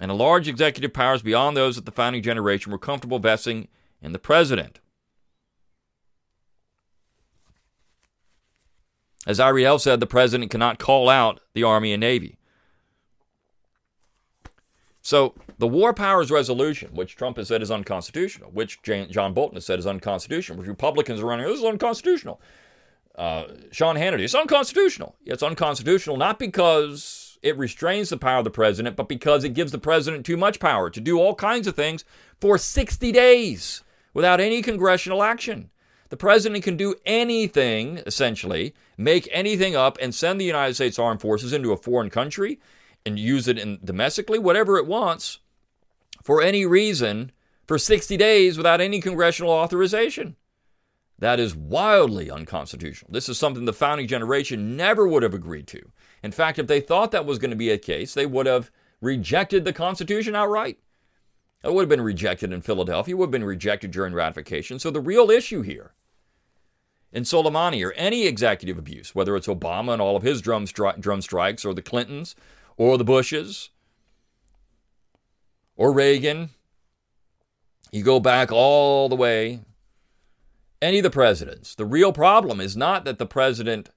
And 0.00 0.08
a 0.08 0.14
large 0.14 0.46
executive 0.46 0.92
powers 0.92 1.22
beyond 1.22 1.56
those 1.56 1.74
that 1.74 1.84
the 1.84 1.90
founding 1.90 2.22
generation 2.22 2.70
were 2.70 2.78
comfortable 2.78 3.18
vesting 3.18 3.66
in 4.00 4.12
the 4.12 4.20
president. 4.20 4.78
As 9.26 9.40
Iredell 9.40 9.80
said, 9.80 9.98
the 9.98 10.06
president 10.06 10.52
cannot 10.52 10.78
call 10.78 11.08
out 11.08 11.40
the 11.54 11.64
Army 11.64 11.92
and 11.92 12.00
Navy. 12.00 12.38
So 15.02 15.34
the 15.58 15.66
War 15.66 15.92
Powers 15.92 16.30
Resolution, 16.30 16.90
which 16.94 17.16
Trump 17.16 17.36
has 17.36 17.48
said 17.48 17.60
is 17.60 17.72
unconstitutional, 17.72 18.50
which 18.52 18.80
John 18.82 19.34
Bolton 19.34 19.56
has 19.56 19.66
said 19.66 19.80
is 19.80 19.86
unconstitutional, 19.86 20.60
which 20.60 20.68
Republicans 20.68 21.20
are 21.20 21.26
running, 21.26 21.44
this 21.44 21.58
is 21.58 21.64
unconstitutional. 21.64 22.40
Uh, 23.16 23.44
Sean 23.72 23.96
Hannity, 23.96 24.20
it's 24.20 24.34
unconstitutional. 24.34 25.16
It's 25.26 25.42
unconstitutional 25.42 26.16
not 26.16 26.38
because 26.38 27.36
it 27.42 27.58
restrains 27.58 28.10
the 28.10 28.16
power 28.16 28.38
of 28.38 28.44
the 28.44 28.50
president, 28.50 28.94
but 28.94 29.08
because 29.08 29.42
it 29.42 29.50
gives 29.50 29.72
the 29.72 29.78
president 29.78 30.24
too 30.24 30.36
much 30.36 30.60
power 30.60 30.88
to 30.88 31.00
do 31.00 31.18
all 31.18 31.34
kinds 31.34 31.66
of 31.66 31.74
things 31.74 32.04
for 32.40 32.56
60 32.56 33.10
days 33.10 33.82
without 34.14 34.40
any 34.40 34.62
congressional 34.62 35.24
action. 35.24 35.70
The 36.10 36.16
president 36.16 36.62
can 36.62 36.76
do 36.76 36.94
anything, 37.04 37.98
essentially, 38.06 38.74
make 38.96 39.28
anything 39.32 39.74
up, 39.74 39.98
and 40.00 40.14
send 40.14 40.40
the 40.40 40.44
United 40.44 40.74
States 40.74 40.98
Armed 40.98 41.20
Forces 41.20 41.52
into 41.52 41.72
a 41.72 41.76
foreign 41.76 42.10
country 42.10 42.60
and 43.04 43.18
use 43.18 43.48
it 43.48 43.58
in 43.58 43.78
domestically, 43.84 44.38
whatever 44.38 44.76
it 44.76 44.86
wants, 44.86 45.38
for 46.22 46.42
any 46.42 46.64
reason 46.64 47.32
for 47.66 47.78
60 47.78 48.16
days 48.16 48.56
without 48.56 48.80
any 48.80 49.00
congressional 49.00 49.50
authorization. 49.50 50.36
That 51.18 51.38
is 51.38 51.54
wildly 51.54 52.30
unconstitutional. 52.30 53.12
This 53.12 53.28
is 53.28 53.38
something 53.38 53.64
the 53.64 53.72
founding 53.72 54.08
generation 54.08 54.76
never 54.76 55.06
would 55.06 55.22
have 55.22 55.34
agreed 55.34 55.68
to. 55.68 55.92
In 56.22 56.32
fact, 56.32 56.58
if 56.58 56.66
they 56.66 56.80
thought 56.80 57.12
that 57.12 57.26
was 57.26 57.38
going 57.38 57.50
to 57.50 57.56
be 57.56 57.70
a 57.70 57.78
case, 57.78 58.12
they 58.12 58.26
would 58.26 58.46
have 58.46 58.70
rejected 59.00 59.64
the 59.64 59.72
Constitution 59.72 60.34
outright. 60.34 60.78
It 61.62 61.72
would 61.72 61.82
have 61.82 61.88
been 61.88 62.00
rejected 62.00 62.52
in 62.52 62.60
Philadelphia, 62.60 63.14
it 63.14 63.18
would 63.18 63.26
have 63.26 63.30
been 63.30 63.44
rejected 63.44 63.92
during 63.92 64.14
ratification. 64.14 64.78
So 64.78 64.90
the 64.90 65.00
real 65.00 65.30
issue 65.30 65.62
here 65.62 65.92
in 67.12 67.22
Soleimani 67.22 67.86
or 67.86 67.92
any 67.92 68.26
executive 68.26 68.78
abuse, 68.78 69.14
whether 69.14 69.36
it's 69.36 69.46
Obama 69.46 69.92
and 69.92 70.02
all 70.02 70.16
of 70.16 70.22
his 70.22 70.40
drum, 70.40 70.66
stri- 70.66 70.98
drum 70.98 71.20
strikes, 71.20 71.64
or 71.64 71.74
the 71.74 71.82
Clintons, 71.82 72.34
or 72.76 72.98
the 72.98 73.04
Bushes, 73.04 73.70
or 75.76 75.92
Reagan, 75.92 76.50
you 77.90 78.02
go 78.02 78.20
back 78.20 78.50
all 78.50 79.08
the 79.08 79.16
way, 79.16 79.60
any 80.80 80.98
of 80.98 81.02
the 81.02 81.10
presidents. 81.10 81.74
The 81.74 81.84
real 81.84 82.12
problem 82.12 82.60
is 82.60 82.76
not 82.76 83.04
that 83.04 83.18
the 83.18 83.26
president 83.26 83.90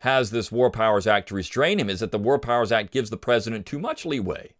has 0.00 0.30
this 0.30 0.50
War 0.50 0.70
Powers 0.70 1.06
Act 1.06 1.28
to 1.28 1.34
restrain 1.34 1.78
him, 1.78 1.90
is 1.90 2.00
that 2.00 2.12
the 2.12 2.18
War 2.18 2.38
Powers 2.38 2.72
Act 2.72 2.90
gives 2.90 3.10
the 3.10 3.16
president 3.16 3.66
too 3.66 3.78
much 3.78 4.06
leeway. 4.06 4.54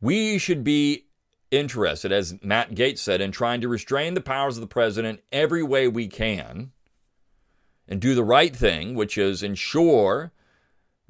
We 0.00 0.38
should 0.38 0.64
be 0.64 1.06
interested, 1.50 2.12
as 2.12 2.42
Matt 2.42 2.74
Gaetz 2.74 2.98
said, 2.98 3.20
in 3.20 3.30
trying 3.30 3.60
to 3.60 3.68
restrain 3.68 4.14
the 4.14 4.20
powers 4.20 4.56
of 4.56 4.60
the 4.60 4.66
president 4.66 5.20
every 5.30 5.62
way 5.62 5.86
we 5.86 6.08
can 6.08 6.72
and 7.86 8.00
do 8.00 8.14
the 8.14 8.24
right 8.24 8.54
thing, 8.54 8.94
which 8.94 9.16
is 9.16 9.42
ensure 9.42 10.32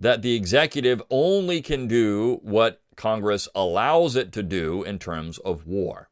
that 0.02 0.20
the 0.20 0.34
executive 0.34 1.00
only 1.10 1.62
can 1.62 1.86
do 1.86 2.40
what 2.42 2.82
Congress 2.96 3.46
allows 3.54 4.16
it 4.16 4.32
to 4.32 4.42
do 4.42 4.82
in 4.82 4.98
terms 4.98 5.38
of 5.38 5.64
war. 5.64 6.08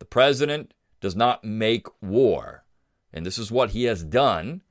The 0.00 0.04
president 0.04 0.74
does 1.00 1.14
not 1.14 1.44
make 1.44 1.86
war. 2.02 2.64
And 3.12 3.24
this 3.24 3.38
is 3.38 3.52
what 3.52 3.70
he 3.70 3.84
has 3.84 4.02
done 4.02 4.62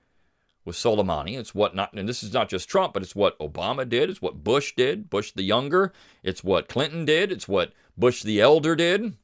with 0.66 0.76
Soleimani. 0.76 1.40
It's 1.40 1.56
what 1.56 1.74
not, 1.74 1.94
and 1.94 2.10
this 2.10 2.22
is 2.22 2.34
not 2.34 2.50
just 2.50 2.68
Trump, 2.68 2.94
but 2.94 3.04
it's 3.04 3.16
what 3.16 3.40
Obama 3.40 3.88
did. 3.88 4.10
It's 4.10 4.22
what 4.22 4.44
Bush 4.44 4.74
did, 4.76 5.10
Bush 5.10 5.32
the 5.32 5.44
younger. 5.44 5.94
It's 6.22 6.44
what 6.44 6.68
Clinton 6.68 7.06
did. 7.06 7.32
It's 7.32 7.48
what 7.48 7.72
Bush 7.98 8.22
the 8.22 8.42
elder 8.42 8.76
did. 8.76 9.16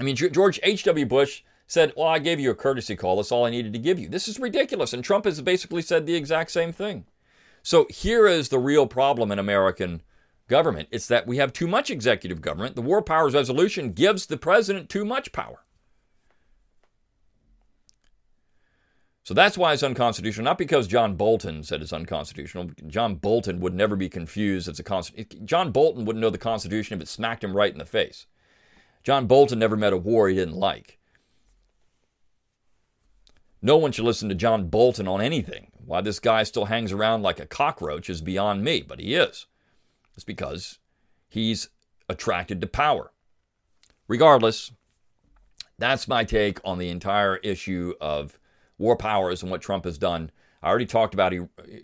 I 0.00 0.04
mean, 0.04 0.16
George 0.16 0.58
H.W. 0.62 1.04
Bush 1.04 1.42
said, 1.66 1.92
Well, 1.98 2.08
I 2.08 2.18
gave 2.18 2.40
you 2.40 2.50
a 2.50 2.54
courtesy 2.54 2.96
call. 2.96 3.16
That's 3.16 3.30
all 3.30 3.44
I 3.44 3.50
needed 3.50 3.74
to 3.74 3.78
give 3.78 3.98
you. 3.98 4.08
This 4.08 4.26
is 4.26 4.40
ridiculous. 4.40 4.94
And 4.94 5.04
Trump 5.04 5.26
has 5.26 5.42
basically 5.42 5.82
said 5.82 6.06
the 6.06 6.14
exact 6.14 6.50
same 6.50 6.72
thing. 6.72 7.04
So 7.64 7.86
here 7.88 8.26
is 8.26 8.50
the 8.50 8.58
real 8.58 8.86
problem 8.86 9.32
in 9.32 9.38
American 9.38 10.02
government 10.48 10.86
it's 10.92 11.06
that 11.06 11.26
we 11.26 11.38
have 11.38 11.50
too 11.50 11.66
much 11.66 11.90
executive 11.90 12.42
government. 12.42 12.76
The 12.76 12.82
War 12.82 13.00
Powers 13.00 13.32
Resolution 13.32 13.92
gives 13.92 14.26
the 14.26 14.36
president 14.36 14.90
too 14.90 15.04
much 15.04 15.32
power. 15.32 15.64
So 19.22 19.32
that's 19.32 19.56
why 19.56 19.72
it's 19.72 19.82
unconstitutional, 19.82 20.44
not 20.44 20.58
because 20.58 20.86
John 20.86 21.16
Bolton 21.16 21.62
said 21.62 21.80
it's 21.80 21.94
unconstitutional. 21.94 22.70
John 22.86 23.14
Bolton 23.14 23.58
would 23.60 23.72
never 23.72 23.96
be 23.96 24.10
confused 24.10 24.68
as 24.68 24.78
a 24.78 24.82
constitution. 24.82 25.46
John 25.46 25.72
Bolton 25.72 26.04
wouldn't 26.04 26.20
know 26.20 26.28
the 26.28 26.36
Constitution 26.36 26.98
if 26.98 27.02
it 27.02 27.08
smacked 27.08 27.42
him 27.42 27.56
right 27.56 27.72
in 27.72 27.78
the 27.78 27.86
face. 27.86 28.26
John 29.02 29.26
Bolton 29.26 29.58
never 29.58 29.76
met 29.76 29.94
a 29.94 29.96
war 29.96 30.28
he 30.28 30.34
didn't 30.34 30.56
like. 30.56 30.98
No 33.62 33.78
one 33.78 33.92
should 33.92 34.04
listen 34.04 34.28
to 34.28 34.34
John 34.34 34.68
Bolton 34.68 35.08
on 35.08 35.22
anything. 35.22 35.68
Why 35.86 36.00
this 36.00 36.20
guy 36.20 36.42
still 36.42 36.66
hangs 36.66 36.92
around 36.92 37.22
like 37.22 37.40
a 37.40 37.46
cockroach 37.46 38.08
is 38.08 38.20
beyond 38.20 38.64
me, 38.64 38.82
but 38.82 39.00
he 39.00 39.14
is. 39.14 39.46
It's 40.14 40.24
because 40.24 40.78
he's 41.28 41.68
attracted 42.08 42.60
to 42.60 42.66
power. 42.66 43.12
Regardless, 44.08 44.72
that's 45.78 46.08
my 46.08 46.24
take 46.24 46.60
on 46.64 46.78
the 46.78 46.88
entire 46.88 47.36
issue 47.36 47.94
of 48.00 48.38
war 48.78 48.96
powers 48.96 49.42
and 49.42 49.50
what 49.50 49.62
Trump 49.62 49.84
has 49.84 49.98
done. 49.98 50.30
I 50.62 50.68
already 50.68 50.86
talked 50.86 51.14
about 51.14 51.34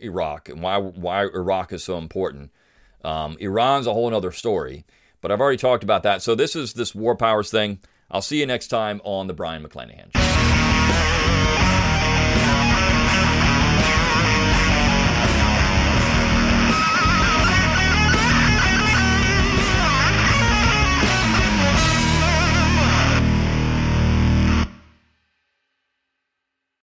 Iraq 0.00 0.48
and 0.48 0.62
why 0.62 0.78
why 0.78 1.22
Iraq 1.22 1.72
is 1.72 1.84
so 1.84 1.98
important. 1.98 2.50
Um, 3.04 3.36
Iran's 3.40 3.86
a 3.86 3.92
whole 3.92 4.14
other 4.14 4.32
story, 4.32 4.84
but 5.20 5.30
I've 5.30 5.40
already 5.40 5.58
talked 5.58 5.84
about 5.84 6.02
that. 6.04 6.22
So 6.22 6.34
this 6.34 6.56
is 6.56 6.74
this 6.74 6.94
war 6.94 7.16
powers 7.16 7.50
thing. 7.50 7.80
I'll 8.10 8.22
see 8.22 8.40
you 8.40 8.46
next 8.46 8.68
time 8.68 9.00
on 9.04 9.26
the 9.26 9.34
Brion 9.34 9.62
McClanahan 9.62 10.10
Show. 10.14 10.39